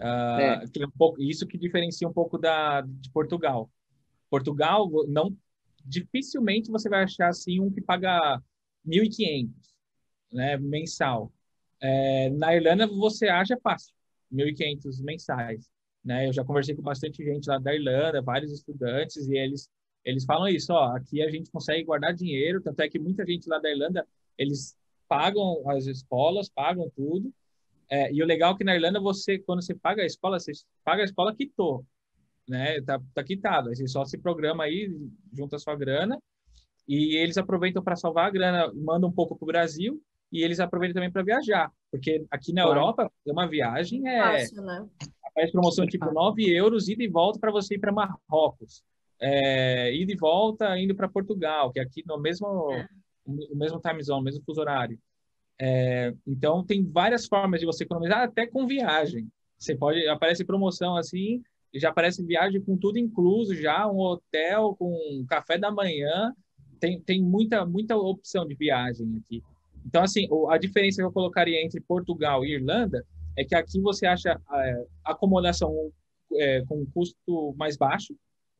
Uh, 0.00 0.40
é. 0.40 0.64
que 0.72 0.82
é 0.82 0.86
um 0.86 0.90
pouco, 0.90 1.20
isso 1.20 1.46
que 1.46 1.58
diferencia 1.58 2.08
um 2.08 2.12
pouco 2.12 2.38
da, 2.38 2.82
de 2.82 3.10
Portugal. 3.10 3.68
Portugal, 4.30 4.88
não 5.08 5.36
dificilmente 5.84 6.70
você 6.70 6.88
vai 6.88 7.02
achar 7.02 7.28
assim 7.28 7.58
um 7.60 7.70
que 7.70 7.80
paga 7.80 8.40
1.500 8.86 9.50
né, 10.32 10.56
mensal. 10.56 11.32
É, 11.80 12.30
na 12.30 12.54
Irlanda 12.54 12.86
você 12.86 13.26
acha 13.28 13.58
fácil, 13.60 13.92
1.500 14.32 15.02
mensais. 15.02 15.68
Né? 16.04 16.28
Eu 16.28 16.32
já 16.32 16.44
conversei 16.44 16.74
com 16.74 16.82
bastante 16.82 17.24
gente 17.24 17.48
lá 17.48 17.58
da 17.58 17.74
Irlanda, 17.74 18.22
vários 18.22 18.52
estudantes, 18.52 19.28
e 19.28 19.36
eles, 19.36 19.68
eles 20.04 20.24
falam 20.24 20.48
isso, 20.48 20.72
ó, 20.72 20.96
aqui 20.96 21.20
a 21.22 21.30
gente 21.30 21.50
consegue 21.50 21.84
guardar 21.84 22.14
dinheiro, 22.14 22.60
tanto 22.62 22.80
é 22.80 22.88
que 22.88 22.98
muita 22.98 23.26
gente 23.26 23.48
lá 23.48 23.58
da 23.58 23.70
Irlanda, 23.70 24.06
eles 24.38 24.76
pagam 25.08 25.68
as 25.68 25.86
escolas, 25.86 26.48
pagam 26.48 26.88
tudo, 26.94 27.34
é, 27.90 28.12
e 28.12 28.22
o 28.22 28.26
legal 28.26 28.54
é 28.54 28.56
que 28.56 28.64
na 28.64 28.74
Irlanda, 28.74 29.00
você, 29.00 29.38
quando 29.38 29.62
você 29.62 29.74
paga 29.74 30.02
a 30.02 30.06
escola, 30.06 30.38
você 30.38 30.52
paga 30.84 31.02
a 31.02 31.04
escola 31.04 31.34
quitou, 31.34 31.84
né? 32.48 32.80
Tá, 32.82 33.00
tá 33.12 33.24
quitado. 33.24 33.68
Aí 33.68 33.76
você 33.76 33.88
só 33.88 34.04
se 34.04 34.16
programa 34.18 34.64
aí, 34.64 34.88
junta 35.36 35.56
a 35.56 35.58
sua 35.58 35.74
grana, 35.74 36.18
e 36.86 37.16
eles 37.16 37.36
aproveitam 37.36 37.82
para 37.82 37.96
salvar 37.96 38.26
a 38.26 38.30
grana, 38.30 38.72
mandam 38.74 39.10
um 39.10 39.12
pouco 39.12 39.36
para 39.36 39.44
o 39.44 39.46
Brasil, 39.46 40.00
e 40.32 40.42
eles 40.42 40.60
aproveitam 40.60 40.94
também 40.94 41.10
para 41.10 41.24
viajar, 41.24 41.72
porque 41.90 42.24
aqui 42.30 42.52
na 42.52 42.62
Europa, 42.62 43.10
uma 43.26 43.48
viagem 43.48 44.06
é. 44.08 44.18
Fácil, 44.18 44.62
né? 44.62 44.88
faz 45.34 45.50
promoção 45.50 45.86
tipo 45.86 46.12
9 46.12 46.48
euros 46.50 46.88
ida 46.88 47.02
e 47.02 47.08
volta 47.08 47.38
para 47.38 47.50
você 47.50 47.74
ir 47.74 47.78
para 47.78 47.92
Marrocos. 47.92 48.82
é, 49.20 49.94
ida 49.94 50.12
e 50.12 50.16
volta 50.16 50.78
indo 50.78 50.94
para 50.94 51.08
Portugal, 51.08 51.72
que 51.72 51.78
é 51.78 51.82
aqui 51.82 52.02
no 52.06 52.18
mesmo, 52.18 52.72
é. 52.72 52.86
o 53.26 53.56
mesmo 53.56 53.80
time 53.80 54.02
zone, 54.02 54.24
mesmo 54.24 54.42
fuso 54.44 54.60
horário. 54.60 54.98
É, 55.60 56.14
então, 56.26 56.64
tem 56.64 56.82
várias 56.82 57.26
formas 57.26 57.60
de 57.60 57.66
você 57.66 57.84
economizar, 57.84 58.22
até 58.22 58.46
com 58.46 58.66
viagem. 58.66 59.28
Você 59.58 59.76
pode, 59.76 60.06
aparece 60.08 60.42
promoção 60.42 60.96
assim, 60.96 61.42
já 61.74 61.90
aparece 61.90 62.24
viagem 62.24 62.62
com 62.62 62.78
tudo 62.78 62.98
incluso, 62.98 63.54
já 63.54 63.86
um 63.86 63.98
hotel 63.98 64.74
com 64.78 65.24
café 65.28 65.58
da 65.58 65.70
manhã, 65.70 66.32
tem, 66.80 66.98
tem 67.00 67.22
muita, 67.22 67.66
muita 67.66 67.94
opção 67.94 68.46
de 68.46 68.54
viagem 68.54 69.20
aqui. 69.22 69.42
Então, 69.84 70.02
assim, 70.02 70.26
a 70.48 70.56
diferença 70.56 71.02
que 71.02 71.06
eu 71.06 71.12
colocaria 71.12 71.62
entre 71.62 71.80
Portugal 71.80 72.44
e 72.44 72.54
Irlanda 72.54 73.04
é 73.36 73.44
que 73.44 73.54
aqui 73.54 73.80
você 73.80 74.06
acha 74.06 74.40
é, 74.52 74.84
acomodação 75.04 75.92
é, 76.36 76.64
com 76.66 76.80
um 76.80 76.86
custo 76.86 77.54
mais 77.56 77.76
baixo 77.76 78.14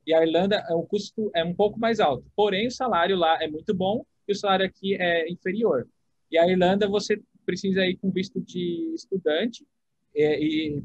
e 0.07 0.15
a 0.15 0.23
Irlanda 0.23 0.63
o 0.71 0.83
custo 0.87 1.31
é 1.35 1.45
um 1.45 1.55
pouco 1.55 1.79
mais 1.79 1.99
alto. 1.99 2.25
Porém, 2.37 2.67
o 2.67 2.71
salário 2.71 3.17
lá 3.17 3.43
é 3.43 3.49
muito 3.49 3.75
bom 3.75 4.05
e 4.29 4.33
o 4.33 4.37
salário 4.37 4.67
aqui 4.67 4.95
é 5.01 5.31
inferior. 5.31 5.87
E 6.31 6.39
a 6.39 6.49
Irlanda 6.49 6.89
você 6.89 7.21
precisa 7.45 7.85
ir 7.85 7.97
com 7.97 8.11
visto 8.11 8.41
de 8.41 8.93
estudante 8.95 9.67
é, 10.15 10.41
e 10.41 10.83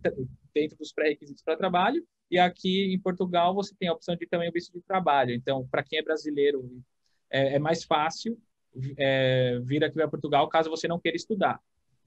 dentro 0.53 0.77
dos 0.77 0.91
pré-requisitos 0.91 1.43
para 1.43 1.57
trabalho. 1.57 2.05
E 2.29 2.39
aqui 2.39 2.93
em 2.93 2.99
Portugal 2.99 3.53
você 3.53 3.75
tem 3.75 3.87
a 3.87 3.93
opção 3.93 4.15
de 4.15 4.25
também 4.27 4.49
o 4.49 4.51
visto 4.51 4.73
de 4.73 4.81
trabalho. 4.81 5.33
Então, 5.33 5.67
para 5.67 5.83
quem 5.83 5.99
é 5.99 6.03
brasileiro, 6.03 6.67
é, 7.29 7.55
é 7.55 7.59
mais 7.59 7.83
fácil 7.83 8.37
é, 8.97 9.59
vir 9.63 9.83
aqui 9.83 9.95
para 9.95 10.07
Portugal 10.07 10.47
caso 10.49 10.69
você 10.69 10.87
não 10.87 10.99
queira 10.99 11.15
estudar. 11.15 11.59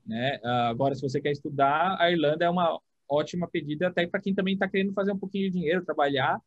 Né? 0.05 0.41
Agora, 0.43 0.95
se 0.95 1.03
você 1.03 1.21
quer 1.21 1.31
estudar, 1.31 1.97
a 2.01 2.11
Irlanda 2.11 2.45
é 2.45 2.51
uma 2.51 2.81
ótima 3.09 3.49
pedida 3.49 3.89
até 3.89 4.07
para 4.07 4.21
quem 4.21 4.35
também 4.35 4.55
está 4.55 4.69
querendo 4.69 4.93
fazer 4.93 5.13
um 5.13 5.19
pouquinho 5.19 5.51
de 5.51 5.59
dinheiro, 5.59 5.85
trabalhar 5.85 6.41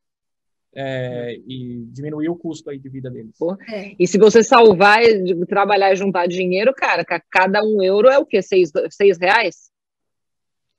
é, 0.76 1.36
e 1.48 1.86
diminuir 1.92 2.30
o 2.30 2.36
custo 2.36 2.70
aí 2.70 2.80
de 2.80 2.90
vida 2.90 3.10
deles. 3.10 3.36
É. 3.70 3.94
E 4.00 4.08
se 4.08 4.18
você 4.18 4.44
salvar, 4.44 5.02
trabalhar 5.48 5.92
e 5.92 5.96
juntar 5.96 6.28
dinheiro, 6.28 6.74
cara, 6.74 7.04
cada 7.30 7.62
um 7.64 7.82
euro 7.82 8.10
é 8.10 8.18
o 8.18 8.26
quê? 8.26 8.42
Seis, 8.42 8.72
seis 8.90 9.18
reais? 9.18 9.72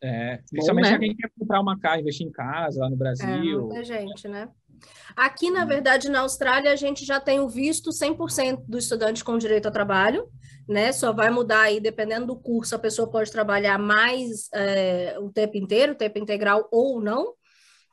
É, 0.02 0.40
principalmente 0.50 0.86
Bom, 0.86 0.92
né? 0.92 0.98
quem 0.98 1.16
quer 1.16 1.30
comprar 1.38 1.60
uma 1.60 1.78
casa, 1.78 2.00
investir 2.00 2.26
em 2.26 2.32
casa 2.32 2.80
lá 2.80 2.90
no 2.90 2.96
Brasil. 2.96 3.28
É, 3.28 3.62
muita 3.62 3.84
gente, 3.84 4.26
né? 4.26 4.48
Aqui, 5.14 5.48
na 5.48 5.64
verdade, 5.64 6.08
na 6.08 6.20
Austrália, 6.20 6.72
a 6.72 6.76
gente 6.76 7.04
já 7.04 7.20
tem 7.20 7.38
o 7.38 7.48
visto 7.48 7.90
100% 7.90 8.64
do 8.66 8.78
estudante 8.78 9.22
com 9.22 9.38
direito 9.38 9.68
a 9.68 9.70
trabalho, 9.70 10.26
né? 10.68 10.90
Só 10.90 11.12
vai 11.12 11.30
mudar 11.30 11.60
aí, 11.60 11.78
dependendo 11.78 12.26
do 12.26 12.36
curso, 12.36 12.74
a 12.74 12.80
pessoa 12.80 13.08
pode 13.08 13.30
trabalhar 13.30 13.78
mais 13.78 14.48
é, 14.52 15.16
o 15.20 15.30
tempo 15.30 15.56
inteiro, 15.56 15.92
o 15.92 15.96
tempo 15.96 16.18
integral 16.18 16.68
ou 16.72 17.00
não, 17.00 17.34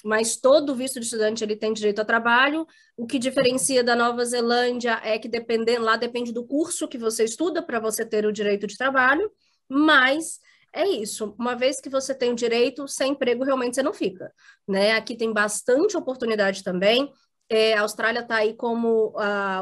mas 0.03 0.37
todo 0.37 0.75
visto 0.75 0.99
de 0.99 1.05
estudante 1.05 1.43
ele 1.43 1.55
tem 1.55 1.73
direito 1.73 1.99
a 1.99 2.05
trabalho. 2.05 2.65
O 2.95 3.05
que 3.05 3.19
diferencia 3.19 3.83
da 3.83 3.95
Nova 3.95 4.23
Zelândia 4.23 4.99
é 5.03 5.19
que 5.19 5.27
dependendo 5.27 5.83
lá 5.83 5.97
depende 5.97 6.31
do 6.31 6.45
curso 6.45 6.87
que 6.87 6.97
você 6.97 7.25
estuda 7.25 7.61
para 7.61 7.79
você 7.79 8.05
ter 8.05 8.25
o 8.25 8.31
direito 8.31 8.65
de 8.65 8.77
trabalho, 8.77 9.31
mas 9.67 10.39
é 10.73 10.87
isso. 10.87 11.35
Uma 11.37 11.55
vez 11.55 11.81
que 11.81 11.89
você 11.89 12.13
tem 12.13 12.31
o 12.31 12.35
direito, 12.35 12.87
sem 12.87 13.11
emprego 13.11 13.43
realmente 13.43 13.75
você 13.75 13.83
não 13.83 13.93
fica, 13.93 14.31
né? 14.67 14.91
Aqui 14.91 15.15
tem 15.15 15.33
bastante 15.33 15.97
oportunidade 15.97 16.63
também. 16.63 17.11
É, 17.49 17.73
a 17.73 17.81
Austrália 17.81 18.19
está 18.19 18.35
aí 18.35 18.53
como 18.53 19.13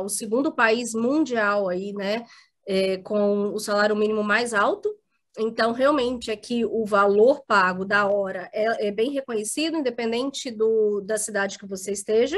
o 0.04 0.10
segundo 0.10 0.52
país 0.52 0.94
mundial 0.94 1.70
aí, 1.70 1.94
né? 1.94 2.26
É, 2.68 2.98
com 2.98 3.54
o 3.54 3.60
salário 3.60 3.96
mínimo 3.96 4.24
mais 4.24 4.54
alto. 4.54 4.94
Então, 5.38 5.72
realmente, 5.72 6.32
aqui 6.32 6.66
o 6.66 6.84
valor 6.84 7.44
pago 7.46 7.86
da 7.86 8.08
hora 8.08 8.50
é, 8.52 8.88
é 8.88 8.92
bem 8.92 9.12
reconhecido, 9.12 9.78
independente 9.78 10.50
do, 10.50 11.00
da 11.02 11.18
cidade 11.18 11.60
que 11.60 11.68
você 11.68 11.92
esteja. 11.92 12.38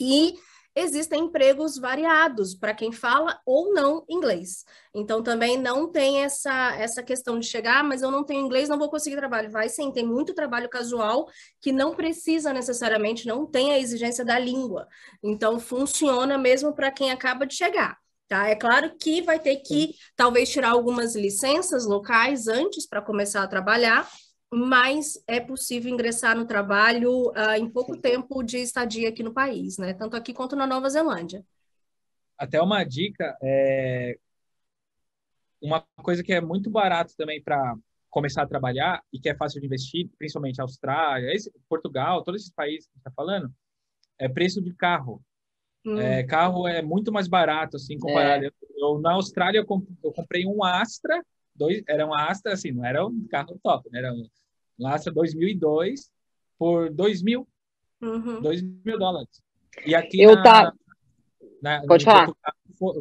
E 0.00 0.34
existem 0.74 1.24
empregos 1.24 1.76
variados 1.76 2.54
para 2.54 2.72
quem 2.72 2.90
fala 2.90 3.38
ou 3.44 3.74
não 3.74 4.02
inglês. 4.08 4.64
Então, 4.94 5.22
também 5.22 5.58
não 5.58 5.90
tem 5.90 6.22
essa, 6.24 6.74
essa 6.76 7.02
questão 7.02 7.38
de 7.38 7.46
chegar, 7.46 7.80
ah, 7.80 7.82
mas 7.82 8.00
eu 8.00 8.10
não 8.10 8.24
tenho 8.24 8.46
inglês, 8.46 8.70
não 8.70 8.78
vou 8.78 8.88
conseguir 8.88 9.16
trabalho. 9.16 9.50
Vai 9.50 9.68
sim, 9.68 9.92
tem 9.92 10.06
muito 10.06 10.32
trabalho 10.32 10.70
casual 10.70 11.28
que 11.60 11.70
não 11.70 11.94
precisa 11.94 12.50
necessariamente, 12.50 13.28
não 13.28 13.44
tem 13.44 13.72
a 13.72 13.78
exigência 13.78 14.24
da 14.24 14.38
língua. 14.38 14.88
Então, 15.22 15.60
funciona 15.60 16.38
mesmo 16.38 16.74
para 16.74 16.90
quem 16.90 17.10
acaba 17.10 17.46
de 17.46 17.54
chegar. 17.54 17.99
Tá? 18.30 18.48
É 18.48 18.54
claro 18.54 18.96
que 18.96 19.22
vai 19.22 19.40
ter 19.40 19.56
que, 19.56 19.96
talvez, 20.14 20.48
tirar 20.48 20.70
algumas 20.70 21.16
licenças 21.16 21.84
locais 21.84 22.46
antes 22.46 22.86
para 22.86 23.02
começar 23.02 23.42
a 23.42 23.48
trabalhar, 23.48 24.08
mas 24.48 25.20
é 25.26 25.40
possível 25.40 25.92
ingressar 25.92 26.36
no 26.36 26.46
trabalho 26.46 27.30
uh, 27.30 27.56
em 27.58 27.68
pouco 27.68 28.00
tempo 28.00 28.44
de 28.44 28.58
estadia 28.58 29.08
aqui 29.08 29.24
no 29.24 29.34
país, 29.34 29.78
né? 29.78 29.94
Tanto 29.94 30.14
aqui 30.14 30.32
quanto 30.32 30.54
na 30.54 30.64
Nova 30.64 30.88
Zelândia. 30.88 31.44
Até 32.38 32.62
uma 32.62 32.84
dica, 32.84 33.36
é... 33.42 34.16
uma 35.60 35.84
coisa 36.00 36.22
que 36.22 36.32
é 36.32 36.40
muito 36.40 36.70
barato 36.70 37.16
também 37.16 37.42
para 37.42 37.74
começar 38.08 38.44
a 38.44 38.46
trabalhar 38.46 39.02
e 39.12 39.18
que 39.18 39.28
é 39.28 39.34
fácil 39.34 39.60
de 39.60 39.66
investir, 39.66 40.08
principalmente 40.16 40.60
Austrália, 40.60 41.32
Portugal, 41.68 42.22
todos 42.22 42.42
esses 42.42 42.54
países 42.54 42.86
que 42.86 42.96
está 42.96 43.10
falando, 43.10 43.52
é 44.20 44.28
preço 44.28 44.62
de 44.62 44.72
carro. 44.72 45.20
Hum. 45.84 45.98
É, 45.98 46.22
carro 46.22 46.68
é 46.68 46.82
muito 46.82 47.10
mais 47.10 47.26
barato, 47.26 47.76
assim, 47.76 47.98
comparado. 47.98 48.44
É. 48.44 48.50
Eu, 48.76 48.98
na 48.98 49.12
Austrália, 49.12 49.58
eu 49.58 50.12
comprei 50.12 50.46
um 50.46 50.62
Astra, 50.62 51.24
dois, 51.54 51.82
era 51.88 52.06
um 52.06 52.14
Astra, 52.14 52.52
assim, 52.52 52.72
não 52.72 52.84
era 52.84 53.06
um 53.06 53.26
carro 53.28 53.58
top, 53.62 53.88
né? 53.90 53.98
Era 53.98 54.12
um 54.12 54.86
Astra 54.86 55.12
2002 55.12 56.10
por 56.58 56.90
2 56.90 57.22
mil, 57.22 57.48
uhum. 58.00 58.42
2 58.42 58.62
mil 58.62 58.98
dólares. 58.98 59.42
E 59.86 59.94
aqui 59.94 60.20
eu 60.20 60.36
na, 60.36 60.42
tá... 60.42 60.72
Na, 61.62 61.86
Pode 61.86 62.04
falar. 62.04 62.32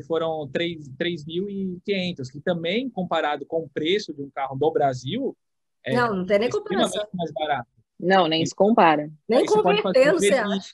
foram 0.08 0.48
3.500, 0.50 2.30
que 2.32 2.40
também, 2.42 2.90
comparado 2.90 3.46
com 3.46 3.64
o 3.64 3.70
preço 3.70 4.14
de 4.14 4.22
um 4.22 4.30
carro 4.30 4.56
do 4.56 4.72
Brasil, 4.72 5.36
é 5.86 5.96
não, 5.96 6.18
não 6.18 6.26
tem 6.26 6.40
nem 6.40 6.50
comparação. 6.50 7.08
mais 7.14 7.32
barato. 7.32 7.70
Não, 8.00 8.28
nem 8.28 8.46
se 8.46 8.56
compara. 8.56 9.12
Nem 9.28 9.46
convertendo, 9.46 10.20
você 10.20 10.34
acha. 10.34 10.74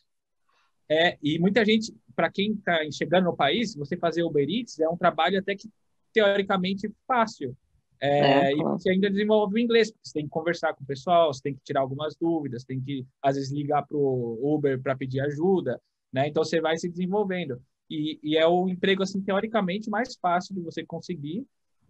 É, 0.90 1.18
e 1.22 1.40
muita 1.40 1.66
gente, 1.66 1.94
para 2.16 2.32
quem 2.32 2.54
está 2.54 2.80
chegando 2.92 3.26
no 3.26 3.36
país, 3.36 3.76
você 3.76 3.98
fazer 3.98 4.24
Uber 4.24 4.48
Eats 4.48 4.80
é 4.80 4.88
um 4.88 4.98
trabalho 4.98 5.40
até 5.40 5.56
que 5.56 5.70
teoricamente 6.14 6.90
fácil. 7.08 7.56
É, 8.00 8.50
é, 8.50 8.52
e 8.52 8.58
você 8.58 8.92
ainda 8.92 9.10
desenvolve 9.10 9.56
o 9.56 9.60
inglês, 9.60 9.90
porque 9.90 10.08
você 10.08 10.14
tem 10.14 10.26
que 10.26 10.30
conversar 10.30 10.74
com 10.74 10.84
o 10.84 10.88
pessoal, 10.88 11.34
você 11.34 11.42
tem 11.42 11.54
que 11.56 11.62
tirar 11.64 11.82
algumas 11.82 12.16
dúvidas, 12.16 12.64
tem 12.64 12.80
que, 12.80 13.06
às 13.22 13.36
vezes, 13.36 13.52
ligar 13.52 13.86
para 13.86 13.98
o 13.98 14.56
Uber 14.56 14.82
para 14.82 14.96
pedir 14.96 15.22
ajuda, 15.22 15.82
né? 16.12 16.28
Então, 16.28 16.44
você 16.44 16.62
vai 16.62 16.78
se 16.78 16.90
desenvolvendo. 16.90 17.62
E, 17.90 18.20
e, 18.24 18.38
é 18.38 18.48
o 18.48 18.68
emprego, 18.68 19.04
assim, 19.04 19.22
teoricamente, 19.22 19.90
mais 19.90 20.16
fácil 20.16 20.56
de 20.56 20.62
você 20.62 20.84
conseguir 20.84 21.46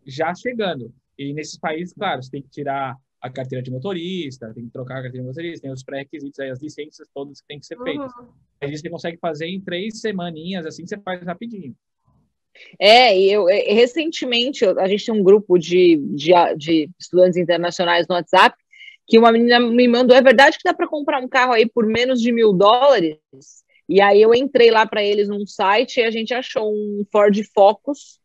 já 0.06 0.34
chegando. 0.36 0.94
E 1.18 1.34
nesses 1.34 1.58
países, 1.58 1.94
claro, 1.94 2.22
você 2.22 2.30
tem 2.30 2.42
que 2.42 2.50
tirar 2.50 2.96
a 3.26 3.30
carteira 3.32 3.64
de 3.64 3.72
motorista, 3.72 4.54
tem 4.54 4.66
que 4.66 4.72
trocar 4.72 5.00
a 5.00 5.02
carteira 5.02 5.24
de 5.24 5.28
motorista, 5.28 5.64
tem 5.64 5.72
os 5.72 5.84
pré-requisitos 5.84 6.40
aí, 6.40 6.52
as 6.52 6.62
licenças 6.62 7.08
todas 7.12 7.42
que 7.42 7.48
tem 7.48 7.60
que 7.60 7.66
ser 7.66 7.76
feitas. 7.82 8.12
Uhum. 8.20 8.28
Aí 8.62 8.78
você 8.78 8.88
consegue 8.88 9.18
fazer 9.18 9.48
em 9.48 9.60
três 9.60 10.00
semaninhas, 10.00 10.64
assim, 10.64 10.86
você 10.86 10.96
faz 11.00 11.24
rapidinho. 11.24 11.76
É, 12.80 13.18
e 13.18 13.32
eu 13.32 13.50
é, 13.50 13.74
recentemente 13.74 14.64
a 14.64 14.88
gente 14.88 15.08
tem 15.08 15.14
um 15.14 15.24
grupo 15.24 15.58
de, 15.58 15.98
de, 15.98 16.32
de, 16.56 16.90
estudantes 17.00 17.36
internacionais 17.36 18.08
no 18.08 18.16
WhatsApp 18.16 18.56
que 19.08 19.18
uma 19.18 19.32
menina 19.32 19.60
me 19.60 19.88
mandou, 19.88 20.16
é 20.16 20.22
verdade 20.22 20.58
que 20.58 20.64
dá 20.64 20.74
para 20.74 20.88
comprar 20.88 21.20
um 21.20 21.28
carro 21.28 21.54
aí 21.54 21.68
por 21.68 21.86
menos 21.86 22.22
de 22.22 22.32
mil 22.32 22.54
dólares? 22.54 23.18
E 23.90 24.02
aí 24.02 24.22
eu 24.22 24.34
entrei 24.36 24.70
lá 24.70 24.86
para 24.86 25.04
eles 25.04 25.28
num 25.28 25.48
site 25.48 26.00
e 26.00 26.04
a 26.04 26.12
gente 26.12 26.34
achou 26.34 26.72
um 26.72 27.04
Ford 27.12 27.36
Focus 27.54 28.20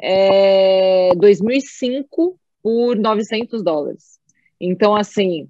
é, 0.00 1.10
2005 1.16 2.38
por 2.62 2.96
900 2.96 3.62
dólares. 3.62 4.14
Então, 4.64 4.96
assim, 4.96 5.48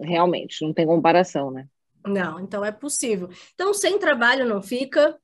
realmente, 0.00 0.64
não 0.64 0.72
tem 0.72 0.86
comparação, 0.86 1.50
né? 1.50 1.68
Não, 2.06 2.40
então 2.40 2.64
é 2.64 2.72
possível. 2.72 3.28
Então, 3.54 3.74
sem 3.74 3.98
trabalho 3.98 4.46
não 4.46 4.62
fica, 4.62 5.16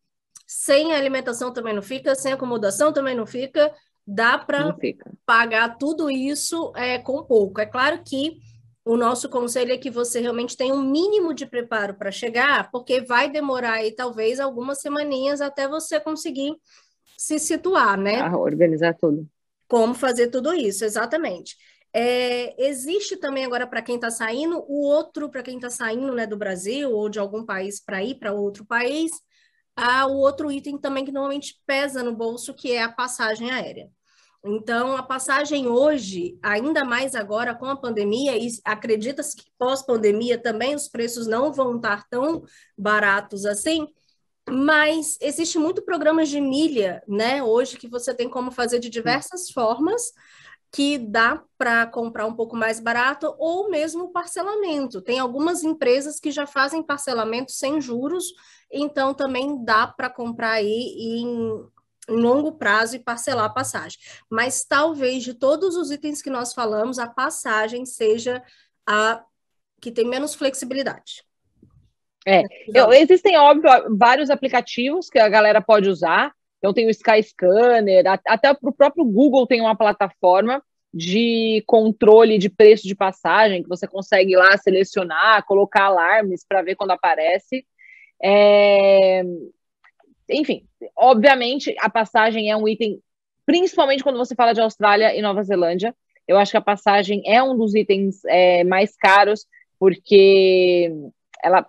sem 0.47 0.93
alimentação 0.93 1.53
também 1.53 1.75
não 1.75 1.83
fica, 1.83 2.15
sem 2.15 2.33
acomodação 2.33 2.93
também 2.93 3.15
não 3.15 3.27
fica. 3.27 3.73
Dá 4.07 4.37
para 4.37 4.77
pagar 5.25 5.79
tudo 5.79 6.11
isso 6.11 6.73
é, 6.77 6.99
com 6.99 7.23
pouco. 7.25 7.61
É 7.61 7.67
claro 7.67 8.03
que 8.05 8.39
o 8.85 8.97
nosso 8.97 9.29
conselho 9.29 9.73
é 9.73 9.79
que 9.79 9.91
você 9.91 10.21
realmente 10.21 10.57
tenha 10.57 10.75
um 10.75 10.83
mínimo 10.83 11.33
de 11.33 11.47
preparo 11.47 11.95
para 11.95 12.11
chegar, 12.11 12.69
porque 12.71 13.01
vai 13.01 13.31
demorar 13.31 13.75
aí 13.75 13.93
talvez 13.95 14.41
algumas 14.41 14.81
semaninhas 14.81 15.41
até 15.41 15.69
você 15.69 16.01
conseguir 16.01 16.57
se 17.17 17.39
situar, 17.39 17.97
né? 17.97 18.21
Ah, 18.21 18.37
organizar 18.37 18.95
tudo. 18.95 19.29
Como 19.69 19.95
fazer 19.95 20.29
tudo 20.29 20.53
isso, 20.53 20.85
exatamente. 20.85 21.57
É, 21.95 22.55
existe 22.67 23.17
também 23.17 23.45
agora 23.45 23.67
para 23.67 23.83
quem 23.83 23.97
está 23.97 24.11
saindo, 24.11 24.65
o 24.67 24.83
outro 24.83 25.29
para 25.31 25.43
quem 25.43 25.57
está 25.57 25.69
saindo 25.69 26.15
né, 26.15 26.27
do 26.27 26.39
Brasil 26.39 26.91
ou 26.91 27.09
de 27.09 27.19
algum 27.19 27.45
país 27.45 27.81
para 27.85 28.03
ir 28.03 28.15
para 28.15 28.33
outro 28.33 28.65
país, 28.65 29.11
há 29.77 30.07
o 30.07 30.17
outro 30.17 30.51
item 30.51 30.79
também 30.79 31.05
que 31.05 31.13
normalmente 31.13 31.61
pesa 31.67 32.03
no 32.03 32.15
bolso, 32.15 32.55
que 32.55 32.73
é 32.73 32.83
a 32.83 32.93
passagem 32.93 33.51
aérea. 33.51 33.91
Então, 34.45 34.97
a 34.97 35.03
passagem 35.05 35.69
hoje, 35.69 36.37
ainda 36.43 36.85
mais 36.85 37.15
agora 37.15 37.55
com 37.55 37.67
a 37.67 37.77
pandemia, 37.77 38.37
e 38.37 38.49
acredita-se 38.65 39.37
que 39.37 39.45
pós-pandemia 39.57 40.37
também 40.37 40.75
os 40.75 40.89
preços 40.89 41.29
não 41.29 41.53
vão 41.53 41.77
estar 41.77 42.09
tão 42.09 42.43
baratos 42.77 43.47
assim, 43.47 43.87
mas 44.49 45.17
existe 45.21 45.59
muito 45.59 45.83
programas 45.83 46.29
de 46.29 46.41
milha, 46.41 47.03
né? 47.07 47.43
Hoje 47.43 47.79
que 47.79 47.89
você 47.89 48.13
tem 48.13 48.29
como 48.29 48.51
fazer 48.51 48.81
de 48.81 48.91
diversas 48.91 49.51
formas 49.51 50.03
que 50.73 50.97
dá 50.97 51.45
para 51.59 51.87
comprar 51.87 52.25
um 52.27 52.35
pouco 52.35 52.57
mais 52.57 52.81
barato 52.81 53.35
ou 53.39 53.71
mesmo 53.71 54.11
parcelamento. 54.11 55.03
Tem 55.03 55.19
algumas 55.19 55.63
empresas 55.63 56.19
que 56.19 56.31
já 56.31 56.47
fazem 56.47 56.83
parcelamento 56.83 57.53
sem 57.53 57.79
juros, 57.79 58.25
então 58.71 59.13
também 59.13 59.63
dá 59.63 59.87
para 59.87 60.09
comprar 60.09 60.53
aí 60.53 60.95
em, 60.99 61.63
longo 62.09 62.53
prazo 62.53 62.97
e 62.97 62.99
parcelar 62.99 63.45
a 63.45 63.53
passagem. 63.53 63.99
Mas 64.31 64.65
talvez 64.65 65.23
de 65.23 65.35
todos 65.35 65.77
os 65.77 65.91
itens 65.91 66.23
que 66.23 66.31
nós 66.31 66.55
falamos, 66.55 66.99
a 66.99 67.07
passagem 67.07 67.85
seja 67.85 68.43
a 68.87 69.23
que 69.81 69.93
tem 69.93 70.07
menos 70.07 70.35
flexibilidade. 70.35 71.23
É, 72.27 72.43
eu, 72.73 72.93
existem, 72.93 73.37
óbvio, 73.37 73.71
vários 73.97 74.31
aplicativos 74.31 75.11
que 75.11 75.19
a 75.19 75.29
galera 75.29 75.61
pode 75.61 75.89
usar. 75.89 76.33
Então, 76.63 76.73
tem 76.73 76.87
o 76.87 76.91
Skyscanner, 76.91 78.05
até 78.25 78.53
o 78.63 78.73
próprio 78.73 79.05
Google 79.05 79.49
tem 79.49 79.61
uma 79.61 79.75
plataforma 79.75 80.63
de 80.95 81.61
controle 81.67 82.39
de 82.39 82.49
preço 82.49 82.87
de 82.87 82.95
passagem, 82.95 83.65
que 83.65 83.69
você 83.69 83.89
consegue 83.89 84.37
lá 84.37 84.57
selecionar, 84.57 85.45
colocar 85.45 85.87
alarmes 85.87 86.47
para 86.47 86.63
ver 86.63 86.77
quando 86.77 86.93
aparece. 86.93 87.67
É... 88.23 89.25
Enfim, 90.31 90.65
obviamente, 90.95 91.75
a 91.81 91.91
passagem 91.91 92.49
é 92.49 92.57
um 92.57 92.69
item, 92.69 93.03
principalmente 93.45 94.05
quando 94.05 94.19
você 94.19 94.37
fala 94.37 94.53
de 94.53 94.61
Austrália 94.61 95.17
e 95.17 95.21
Nova 95.21 95.43
Zelândia. 95.43 95.93
Eu 96.29 96.39
acho 96.39 96.53
que 96.53 96.59
a 96.59 96.63
passagem 96.63 97.25
é 97.27 97.43
um 97.43 97.57
dos 97.57 97.75
itens 97.75 98.25
é, 98.27 98.63
mais 98.63 98.97
caros, 98.97 99.47
porque 99.81 100.93
ela. 101.43 101.67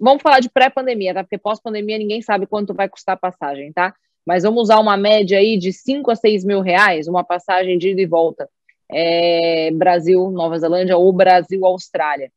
Vamos 0.00 0.22
falar 0.22 0.40
de 0.40 0.50
pré-pandemia, 0.50 1.14
tá? 1.14 1.24
Porque 1.24 1.38
pós-pandemia 1.38 1.98
ninguém 1.98 2.20
sabe 2.22 2.46
quanto 2.46 2.74
vai 2.74 2.88
custar 2.88 3.14
a 3.14 3.18
passagem, 3.18 3.72
tá? 3.72 3.94
Mas 4.26 4.44
vamos 4.44 4.62
usar 4.62 4.78
uma 4.78 4.96
média 4.96 5.38
aí 5.38 5.58
de 5.58 5.72
5 5.72 6.10
a 6.10 6.16
6 6.16 6.44
mil 6.44 6.60
reais, 6.60 7.08
uma 7.08 7.24
passagem 7.24 7.78
de 7.78 7.90
ida 7.90 8.02
e 8.02 8.06
volta. 8.06 8.48
É, 8.90 9.70
Brasil, 9.72 10.30
Nova 10.30 10.58
Zelândia 10.58 10.96
ou 10.96 11.12
Brasil, 11.12 11.64
Austrália. 11.64 12.30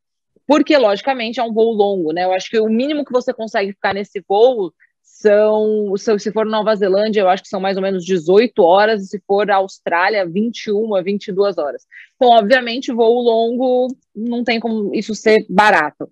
Porque, 0.46 0.76
logicamente, 0.76 1.40
é 1.40 1.42
um 1.42 1.52
voo 1.52 1.72
longo, 1.72 2.12
né? 2.12 2.24
Eu 2.24 2.32
acho 2.32 2.48
que 2.48 2.58
o 2.58 2.68
mínimo 2.68 3.04
que 3.04 3.12
você 3.12 3.32
consegue 3.32 3.72
ficar 3.72 3.92
nesse 3.92 4.24
voo 4.26 4.72
são, 5.02 5.96
se 5.96 6.30
for 6.30 6.46
Nova 6.46 6.74
Zelândia, 6.74 7.20
eu 7.20 7.28
acho 7.28 7.42
que 7.42 7.48
são 7.48 7.60
mais 7.60 7.76
ou 7.76 7.82
menos 7.82 8.04
18 8.04 8.62
horas, 8.62 9.02
e 9.02 9.06
se 9.06 9.22
for 9.26 9.50
Austrália, 9.50 10.26
21, 10.26 11.02
22 11.02 11.58
horas. 11.58 11.84
Então, 12.14 12.30
obviamente, 12.30 12.92
voo 12.92 13.20
longo 13.20 13.88
não 14.14 14.44
tem 14.44 14.60
como 14.60 14.94
isso 14.94 15.14
ser 15.14 15.44
barato. 15.48 16.08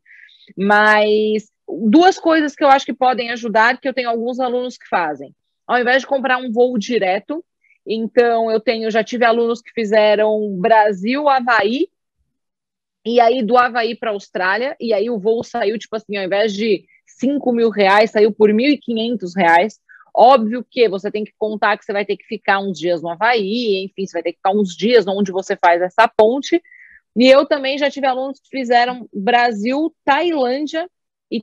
Mas 0.57 1.51
duas 1.69 2.19
coisas 2.19 2.55
que 2.55 2.63
eu 2.63 2.69
acho 2.69 2.87
que 2.87 2.95
podem 2.95 3.31
ajudar, 3.31 3.81
que 3.81 3.89
eu 3.89 3.95
tenho 3.95 4.11
alguns 4.11 4.39
alunos 4.39 4.77
que 4.77 4.89
fazem. 4.89 5.35
Ao 5.67 5.79
invés 5.79 6.03
de 6.03 6.07
comprar 6.07 6.39
um 6.39 6.53
voo 6.53 6.79
direto, 6.79 7.45
então 7.87 8.51
eu 8.51 8.61
tenho, 8.61 8.91
já 8.91 9.03
tive 9.03 9.25
alunos 9.25 9.61
que 9.61 9.71
fizeram 9.73 10.57
Brasil, 10.59 11.29
Havaí, 11.29 11.89
e 13.05 13.21
aí 13.21 13.43
do 13.43 13.57
Havaí 13.57 13.95
para 13.95 14.11
Austrália, 14.11 14.77
e 14.81 14.93
aí 14.93 15.11
o 15.11 15.19
voo 15.19 15.43
saiu, 15.45 15.79
tipo 15.79 15.95
assim, 15.97 16.17
ao 16.17 16.25
invés 16.25 16.53
de 16.53 16.87
5 17.07 17.53
mil 17.53 17.71
reais, 17.71 18.11
saiu 18.11 18.33
por 18.33 18.51
1.500 18.51 19.33
reais. 19.37 19.79
Óbvio 20.17 20.65
que 20.69 20.89
você 20.89 21.11
tem 21.11 21.25
que 21.25 21.33
contar 21.37 21.77
que 21.77 21.85
você 21.85 21.93
vai 21.93 22.05
ter 22.05 22.17
que 22.17 22.25
ficar 22.25 22.61
uns 22.61 22.79
dias 22.79 23.03
no 23.03 23.11
Havaí, 23.11 23.85
enfim, 23.85 24.07
você 24.07 24.13
vai 24.13 24.23
ter 24.23 24.33
que 24.33 24.39
ficar 24.39 24.53
uns 24.53 24.75
dias 24.75 25.07
onde 25.07 25.33
você 25.33 25.57
faz 25.57 25.83
essa 25.83 26.07
ponte, 26.09 26.63
e 27.17 27.29
eu 27.29 27.47
também 27.47 27.79
já 27.79 27.91
tive 27.91 28.07
alunos 28.07 28.41
que 28.41 28.49
fizeram 28.49 29.09
Brasil, 29.13 29.95
Tailândia 30.05 30.89
e 31.31 31.43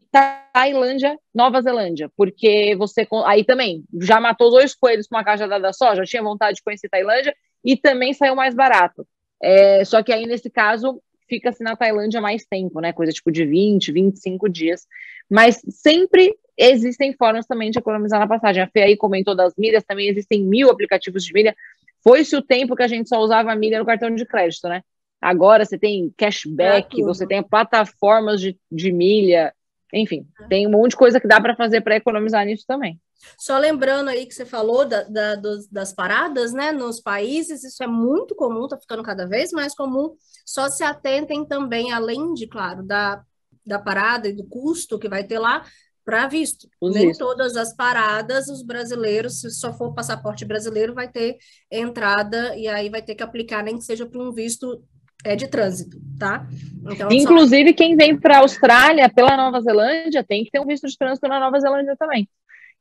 Tailândia, 0.53 1.17
Nova 1.33 1.61
Zelândia, 1.61 2.09
porque 2.15 2.75
você 2.77 3.07
aí 3.25 3.43
também 3.43 3.83
já 4.01 4.19
matou 4.19 4.49
dois 4.49 4.75
coelhos 4.75 5.07
com 5.07 5.15
uma 5.15 5.23
cajadada 5.23 5.71
só, 5.73 5.95
já 5.95 6.03
tinha 6.03 6.23
vontade 6.23 6.57
de 6.57 6.63
conhecer 6.63 6.89
Tailândia 6.89 7.35
e 7.63 7.77
também 7.77 8.13
saiu 8.13 8.35
mais 8.35 8.53
barato. 8.53 9.07
É, 9.41 9.83
só 9.85 10.03
que 10.03 10.11
aí 10.11 10.25
nesse 10.25 10.49
caso 10.49 11.01
fica-se 11.27 11.63
na 11.63 11.75
Tailândia 11.77 12.19
mais 12.19 12.45
tempo, 12.45 12.81
né? 12.81 12.91
Coisa 12.91 13.13
tipo 13.13 13.31
de 13.31 13.45
20, 13.45 13.91
25 13.91 14.49
dias. 14.49 14.85
Mas 15.29 15.61
sempre 15.69 16.35
existem 16.57 17.13
formas 17.13 17.45
também 17.45 17.71
de 17.71 17.79
economizar 17.79 18.19
na 18.19 18.27
passagem. 18.27 18.61
A 18.61 18.67
Fê 18.67 18.81
aí 18.81 18.97
comentou 18.97 19.33
das 19.33 19.53
milhas, 19.57 19.83
também 19.85 20.09
existem 20.09 20.43
mil 20.43 20.69
aplicativos 20.69 21.23
de 21.23 21.33
milha. 21.33 21.55
Foi-se 22.03 22.35
o 22.35 22.41
tempo 22.41 22.75
que 22.75 22.83
a 22.83 22.87
gente 22.87 23.07
só 23.07 23.19
usava 23.19 23.55
milha 23.55 23.79
no 23.79 23.85
cartão 23.85 24.13
de 24.13 24.25
crédito, 24.25 24.67
né? 24.67 24.83
Agora 25.21 25.63
você 25.63 25.77
tem 25.77 26.11
cashback, 26.17 26.99
é 26.99 27.05
você 27.05 27.27
tem 27.27 27.43
plataformas 27.43 28.41
de, 28.41 28.57
de 28.71 28.91
milha, 28.91 29.53
enfim, 29.93 30.25
tem 30.49 30.65
um 30.65 30.71
monte 30.71 30.91
de 30.91 30.97
coisa 30.97 31.19
que 31.19 31.27
dá 31.27 31.39
para 31.39 31.55
fazer 31.55 31.81
para 31.81 31.95
economizar 31.95 32.45
nisso 32.45 32.65
também. 32.67 32.99
Só 33.37 33.57
lembrando 33.57 34.09
aí 34.09 34.25
que 34.25 34.33
você 34.33 34.45
falou 34.45 34.83
da, 34.85 35.03
da, 35.03 35.35
dos, 35.35 35.67
das 35.67 35.93
paradas, 35.93 36.53
né? 36.53 36.71
Nos 36.71 36.99
países, 36.99 37.63
isso 37.63 37.83
é 37.83 37.87
muito 37.87 38.35
comum, 38.35 38.63
está 38.63 38.77
ficando 38.77 39.03
cada 39.03 39.27
vez 39.27 39.51
mais 39.51 39.75
comum. 39.75 40.15
Só 40.45 40.67
se 40.69 40.83
atentem 40.83 41.45
também, 41.45 41.91
além 41.91 42.33
de, 42.33 42.47
claro, 42.47 42.83
da, 42.83 43.21
da 43.63 43.77
parada 43.77 44.27
e 44.27 44.33
do 44.33 44.43
custo 44.47 44.97
que 44.97 45.07
vai 45.07 45.23
ter 45.23 45.37
lá, 45.37 45.63
para 46.03 46.27
visto. 46.27 46.67
Os 46.79 46.95
Nem 46.95 47.07
vistos. 47.07 47.25
todas 47.25 47.55
as 47.55 47.75
paradas, 47.75 48.47
os 48.47 48.63
brasileiros, 48.63 49.41
se 49.41 49.51
só 49.51 49.71
for 49.71 49.93
passaporte 49.93 50.43
brasileiro, 50.43 50.95
vai 50.95 51.07
ter 51.07 51.37
entrada 51.69 52.55
e 52.55 52.67
aí 52.67 52.89
vai 52.89 53.01
ter 53.01 53.15
que 53.15 53.23
aplicar, 53.23 53.63
nem 53.63 53.77
que 53.77 53.83
seja 53.83 54.05
para 54.05 54.21
um 54.21 54.31
visto 54.31 54.83
é 55.23 55.35
de 55.35 55.47
trânsito, 55.47 55.97
tá? 56.17 56.47
Então, 56.91 57.11
Inclusive, 57.11 57.69
só... 57.69 57.75
quem 57.75 57.95
vem 57.95 58.17
para 58.17 58.37
a 58.37 58.39
Austrália 58.41 59.09
pela 59.09 59.37
Nova 59.37 59.61
Zelândia 59.61 60.23
tem 60.23 60.43
que 60.43 60.51
ter 60.51 60.59
um 60.59 60.65
visto 60.65 60.87
de 60.87 60.97
trânsito 60.97 61.27
na 61.27 61.39
Nova 61.39 61.59
Zelândia 61.59 61.95
também. 61.97 62.27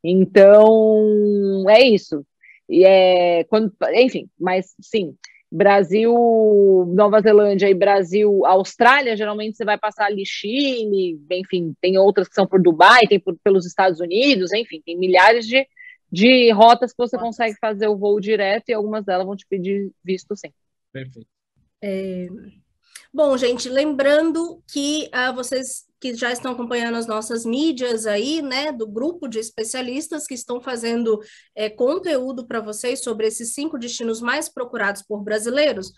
Então, 0.02 1.64
é 1.68 1.82
isso. 1.82 2.24
E 2.68 2.84
é 2.84 3.44
quando, 3.44 3.72
enfim, 3.94 4.28
mas 4.38 4.74
sim, 4.80 5.14
Brasil, 5.52 6.14
Nova 6.94 7.20
Zelândia 7.20 7.68
e 7.68 7.74
Brasil, 7.74 8.46
Austrália, 8.46 9.16
geralmente 9.16 9.56
você 9.56 9.64
vai 9.64 9.76
passar 9.76 10.06
ali 10.06 10.24
Chile, 10.24 11.20
enfim, 11.30 11.74
tem 11.80 11.98
outras 11.98 12.28
que 12.28 12.34
são 12.34 12.46
por 12.46 12.62
Dubai, 12.62 13.02
tem 13.08 13.18
por, 13.18 13.36
pelos 13.42 13.66
Estados 13.66 14.00
Unidos, 14.00 14.52
enfim, 14.52 14.80
tem 14.86 14.96
milhares 14.96 15.46
de, 15.46 15.66
de 16.10 16.50
rotas 16.52 16.92
que 16.92 16.98
você 16.98 17.18
consegue 17.18 17.56
fazer 17.60 17.88
o 17.88 17.98
voo 17.98 18.20
direto 18.20 18.68
e 18.68 18.72
algumas 18.72 19.04
delas 19.04 19.26
vão 19.26 19.36
te 19.36 19.46
pedir 19.46 19.90
visto 20.04 20.36
sim. 20.36 20.52
Perfeito. 20.92 21.39
É... 21.82 22.28
Bom, 23.12 23.36
gente, 23.36 23.68
lembrando 23.68 24.62
que 24.70 25.10
uh, 25.14 25.34
vocês 25.34 25.88
que 26.00 26.14
já 26.14 26.32
estão 26.32 26.52
acompanhando 26.52 26.96
as 26.96 27.06
nossas 27.06 27.44
mídias 27.44 28.06
aí, 28.06 28.40
né, 28.40 28.72
do 28.72 28.86
grupo 28.86 29.28
de 29.28 29.38
especialistas 29.38 30.26
que 30.26 30.32
estão 30.32 30.60
fazendo 30.60 31.20
é, 31.54 31.68
conteúdo 31.68 32.46
para 32.46 32.60
vocês 32.60 33.02
sobre 33.02 33.26
esses 33.26 33.52
cinco 33.52 33.78
destinos 33.78 34.20
mais 34.20 34.48
procurados 34.48 35.02
por 35.02 35.22
brasileiros, 35.22 35.92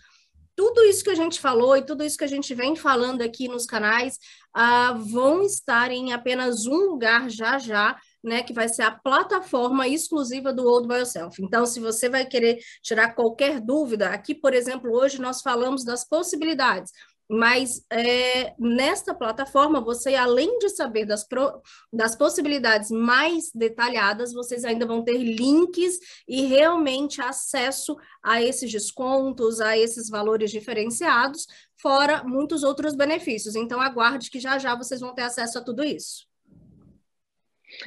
tudo 0.55 0.83
isso 0.83 1.03
que 1.03 1.09
a 1.09 1.15
gente 1.15 1.39
falou 1.39 1.77
e 1.77 1.85
tudo 1.85 2.03
isso 2.03 2.17
que 2.17 2.23
a 2.23 2.27
gente 2.27 2.53
vem 2.53 2.75
falando 2.75 3.21
aqui 3.21 3.47
nos 3.47 3.65
canais 3.65 4.19
uh, 4.55 4.97
vão 4.99 5.41
estar 5.41 5.89
em 5.89 6.11
apenas 6.11 6.67
um 6.67 6.89
lugar 6.89 7.29
já 7.29 7.57
já 7.57 7.97
né, 8.23 8.41
que 8.41 8.53
vai 8.53 8.69
ser 8.69 8.83
a 8.83 8.91
plataforma 8.91 9.87
exclusiva 9.87 10.53
do 10.53 10.65
Old 10.65 10.87
by 10.87 10.95
Yourself. 10.95 11.41
Então, 11.41 11.65
se 11.65 11.79
você 11.79 12.07
vai 12.07 12.25
querer 12.25 12.59
tirar 12.81 13.13
qualquer 13.13 13.59
dúvida, 13.59 14.09
aqui, 14.09 14.33
por 14.33 14.53
exemplo, 14.53 14.91
hoje 14.93 15.19
nós 15.19 15.41
falamos 15.41 15.83
das 15.83 16.07
possibilidades, 16.07 16.91
mas 17.29 17.83
é, 17.89 18.53
nesta 18.59 19.13
plataforma, 19.15 19.81
você, 19.81 20.13
além 20.13 20.59
de 20.59 20.69
saber 20.69 21.05
das, 21.05 21.23
pro, 21.23 21.61
das 21.91 22.15
possibilidades 22.15 22.91
mais 22.91 23.51
detalhadas, 23.53 24.33
vocês 24.33 24.63
ainda 24.63 24.85
vão 24.85 25.03
ter 25.03 25.17
links 25.17 25.97
e 26.27 26.45
realmente 26.45 27.21
acesso 27.21 27.95
a 28.21 28.41
esses 28.41 28.71
descontos, 28.71 29.59
a 29.61 29.77
esses 29.77 30.09
valores 30.09 30.51
diferenciados, 30.51 31.47
fora 31.81 32.23
muitos 32.23 32.61
outros 32.61 32.95
benefícios. 32.95 33.55
Então, 33.55 33.81
aguarde 33.81 34.29
que 34.29 34.39
já 34.39 34.59
já 34.59 34.75
vocês 34.75 35.01
vão 35.01 35.15
ter 35.15 35.23
acesso 35.23 35.57
a 35.57 35.63
tudo 35.63 35.83
isso. 35.83 36.32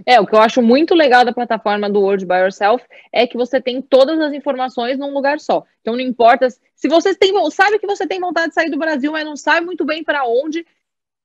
É, 0.05 0.20
o 0.20 0.27
que 0.27 0.35
eu 0.35 0.40
acho 0.40 0.61
muito 0.62 0.94
legal 0.94 1.25
da 1.25 1.33
plataforma 1.33 1.88
do 1.88 2.01
World 2.01 2.27
by 2.27 2.35
Yourself 2.35 2.85
é 3.12 3.27
que 3.27 3.37
você 3.37 3.61
tem 3.61 3.81
todas 3.81 4.18
as 4.20 4.33
informações 4.33 4.99
num 4.99 5.12
lugar 5.12 5.40
só. 5.40 5.64
Então 5.81 5.94
não 5.94 6.01
importa 6.01 6.49
se 6.75 6.88
você 6.88 7.14
tem, 7.14 7.33
sabe 7.51 7.79
que 7.79 7.87
você 7.87 8.07
tem 8.07 8.20
vontade 8.20 8.49
de 8.49 8.55
sair 8.55 8.70
do 8.70 8.79
Brasil, 8.79 9.12
mas 9.12 9.25
não 9.25 9.37
sabe 9.37 9.64
muito 9.64 9.85
bem 9.85 10.05
para 10.05 10.27
onde, 10.27 10.66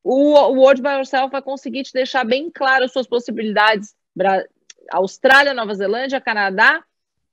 o, 0.04 0.34
o 0.34 0.54
World 0.56 0.82
by 0.82 0.89
Yourself 0.89 1.32
vai 1.32 1.41
conseguir 1.41 1.84
te 1.84 1.93
deixar 1.93 2.24
bem 2.24 2.50
claro 2.50 2.86
as 2.86 2.91
suas 2.91 3.08
possibilidades. 3.08 3.95
Bra 4.15 4.43
Austrália, 4.91 5.54
Nova 5.54 5.74
Zelândia, 5.74 6.19
Canadá, 6.19 6.84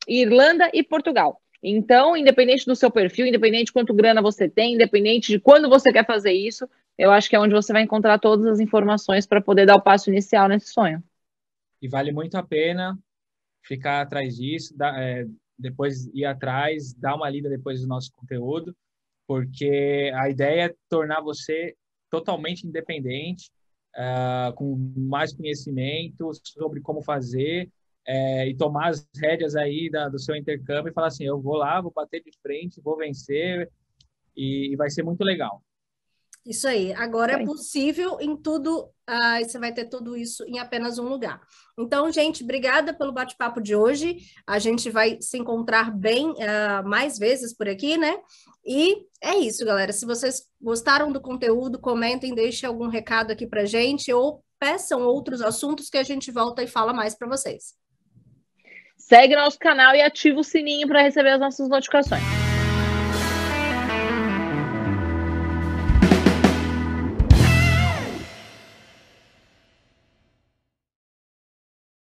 Irlanda 0.07 0.71
e 0.73 0.83
Portugal. 0.83 1.41
Então, 1.63 2.17
independente 2.17 2.65
do 2.67 2.77
seu 2.77 2.91
perfil, 2.91 3.27
independente 3.27 3.67
de 3.67 3.73
quanto 3.73 3.93
grana 3.93 4.23
você 4.23 4.49
tem, 4.49 4.75
independente 4.75 5.33
de 5.33 5.41
quando 5.41 5.69
você 5.69 5.91
quer 5.91 6.07
fazer 6.07 6.33
isso, 6.33 6.69
eu 6.97 7.11
acho 7.11 7.29
que 7.29 7.35
é 7.35 7.41
onde 7.41 7.55
você 7.55 7.73
vai 7.73 7.83
encontrar 7.83 8.19
todas 8.19 8.47
as 8.47 8.61
informações 8.61 9.27
para 9.27 9.41
poder 9.41 9.67
dar 9.67 9.75
o 9.75 9.83
passo 9.83 10.11
inicial 10.11 10.49
nesse 10.49 10.73
sonho 10.73 11.03
e 11.81 11.89
vale 11.89 12.13
muito 12.13 12.37
a 12.37 12.43
pena 12.43 12.99
ficar 13.63 14.01
atrás 14.01 14.37
disso, 14.37 14.75
é, 14.97 15.27
depois 15.59 16.07
ir 16.15 16.25
atrás, 16.25 16.95
dar 16.95 17.15
uma 17.15 17.29
lida 17.29 17.49
depois 17.49 17.81
do 17.81 17.87
nosso 17.87 18.11
conteúdo, 18.13 18.75
porque 19.27 20.11
a 20.15 20.31
ideia 20.31 20.67
é 20.67 20.75
tornar 20.89 21.21
você 21.21 21.77
totalmente 22.11 22.67
independente, 22.67 23.51
uh, 23.95 24.53
com 24.55 24.77
mais 24.97 25.35
conhecimento 25.35 26.31
sobre 26.43 26.81
como 26.81 27.03
fazer 27.03 27.71
é, 28.07 28.49
e 28.49 28.57
tomar 28.57 28.89
as 28.89 29.07
rédeas 29.21 29.55
aí 29.55 29.91
da, 29.91 30.09
do 30.09 30.19
seu 30.19 30.35
intercâmbio 30.35 30.91
e 30.91 30.95
falar 30.95 31.09
assim, 31.09 31.25
eu 31.25 31.39
vou 31.39 31.57
lá, 31.57 31.79
vou 31.79 31.93
bater 31.93 32.23
de 32.23 32.31
frente, 32.41 32.81
vou 32.81 32.97
vencer 32.97 33.71
e, 34.35 34.73
e 34.73 34.77
vai 34.77 34.89
ser 34.89 35.03
muito 35.03 35.23
legal. 35.23 35.63
Isso 36.47 36.67
aí. 36.67 36.93
Agora 36.95 37.35
é 37.35 37.45
possível 37.45 38.19
em 38.21 38.37
tudo, 38.37 38.85
uh, 38.85 39.45
você 39.45 39.59
vai 39.59 39.73
ter 39.73 39.85
tudo 39.85 40.17
isso 40.17 40.45
em 40.45 40.59
apenas 40.59 40.99
um 40.99 41.09
lugar. 41.09 41.41
Então, 41.79 42.11
gente, 42.11 42.43
obrigada 42.43 42.95
pelo 42.95 43.13
bate-papo 43.13 43.61
de 43.61 43.77
hoje. 43.77 44.19
A 44.47 44.59
gente 44.59 44.91
vai 44.91 45.19
se 45.21 45.37
encontrar 45.37 45.91
bem 45.91 46.31
uh, 46.31 46.89
mais 46.89 47.19
vezes 47.19 47.55
por 47.55 47.69
aqui, 47.69 47.99
né? 47.99 48.17
E 48.65 49.05
é 49.23 49.37
isso, 49.37 49.65
galera. 49.65 49.93
Se 49.93 50.07
vocês 50.07 50.43
gostaram 50.61 51.13
do 51.13 51.21
conteúdo, 51.21 51.79
comentem, 51.79 52.35
deixem 52.35 52.67
algum 52.67 52.89
recado 52.89 53.31
aqui 53.31 53.47
pra 53.47 53.67
gente 53.67 54.13
ou 54.13 54.43
peçam 54.59 55.03
outros 55.03 55.43
assuntos 55.43 55.91
que 55.91 55.99
a 55.99 56.03
gente 56.03 56.31
volta 56.31 56.63
e 56.63 56.67
fala 56.67 56.93
mais 56.93 57.15
para 57.15 57.29
vocês. 57.29 57.75
Segue 58.97 59.37
nosso 59.37 59.59
canal 59.59 59.95
e 59.95 60.03
ativa 60.03 60.41
o 60.41 60.45
sininho 60.45 60.89
para 60.89 61.03
receber 61.03 61.31
as 61.31 61.41
nossas 61.41 61.69
notificações. 61.69 62.48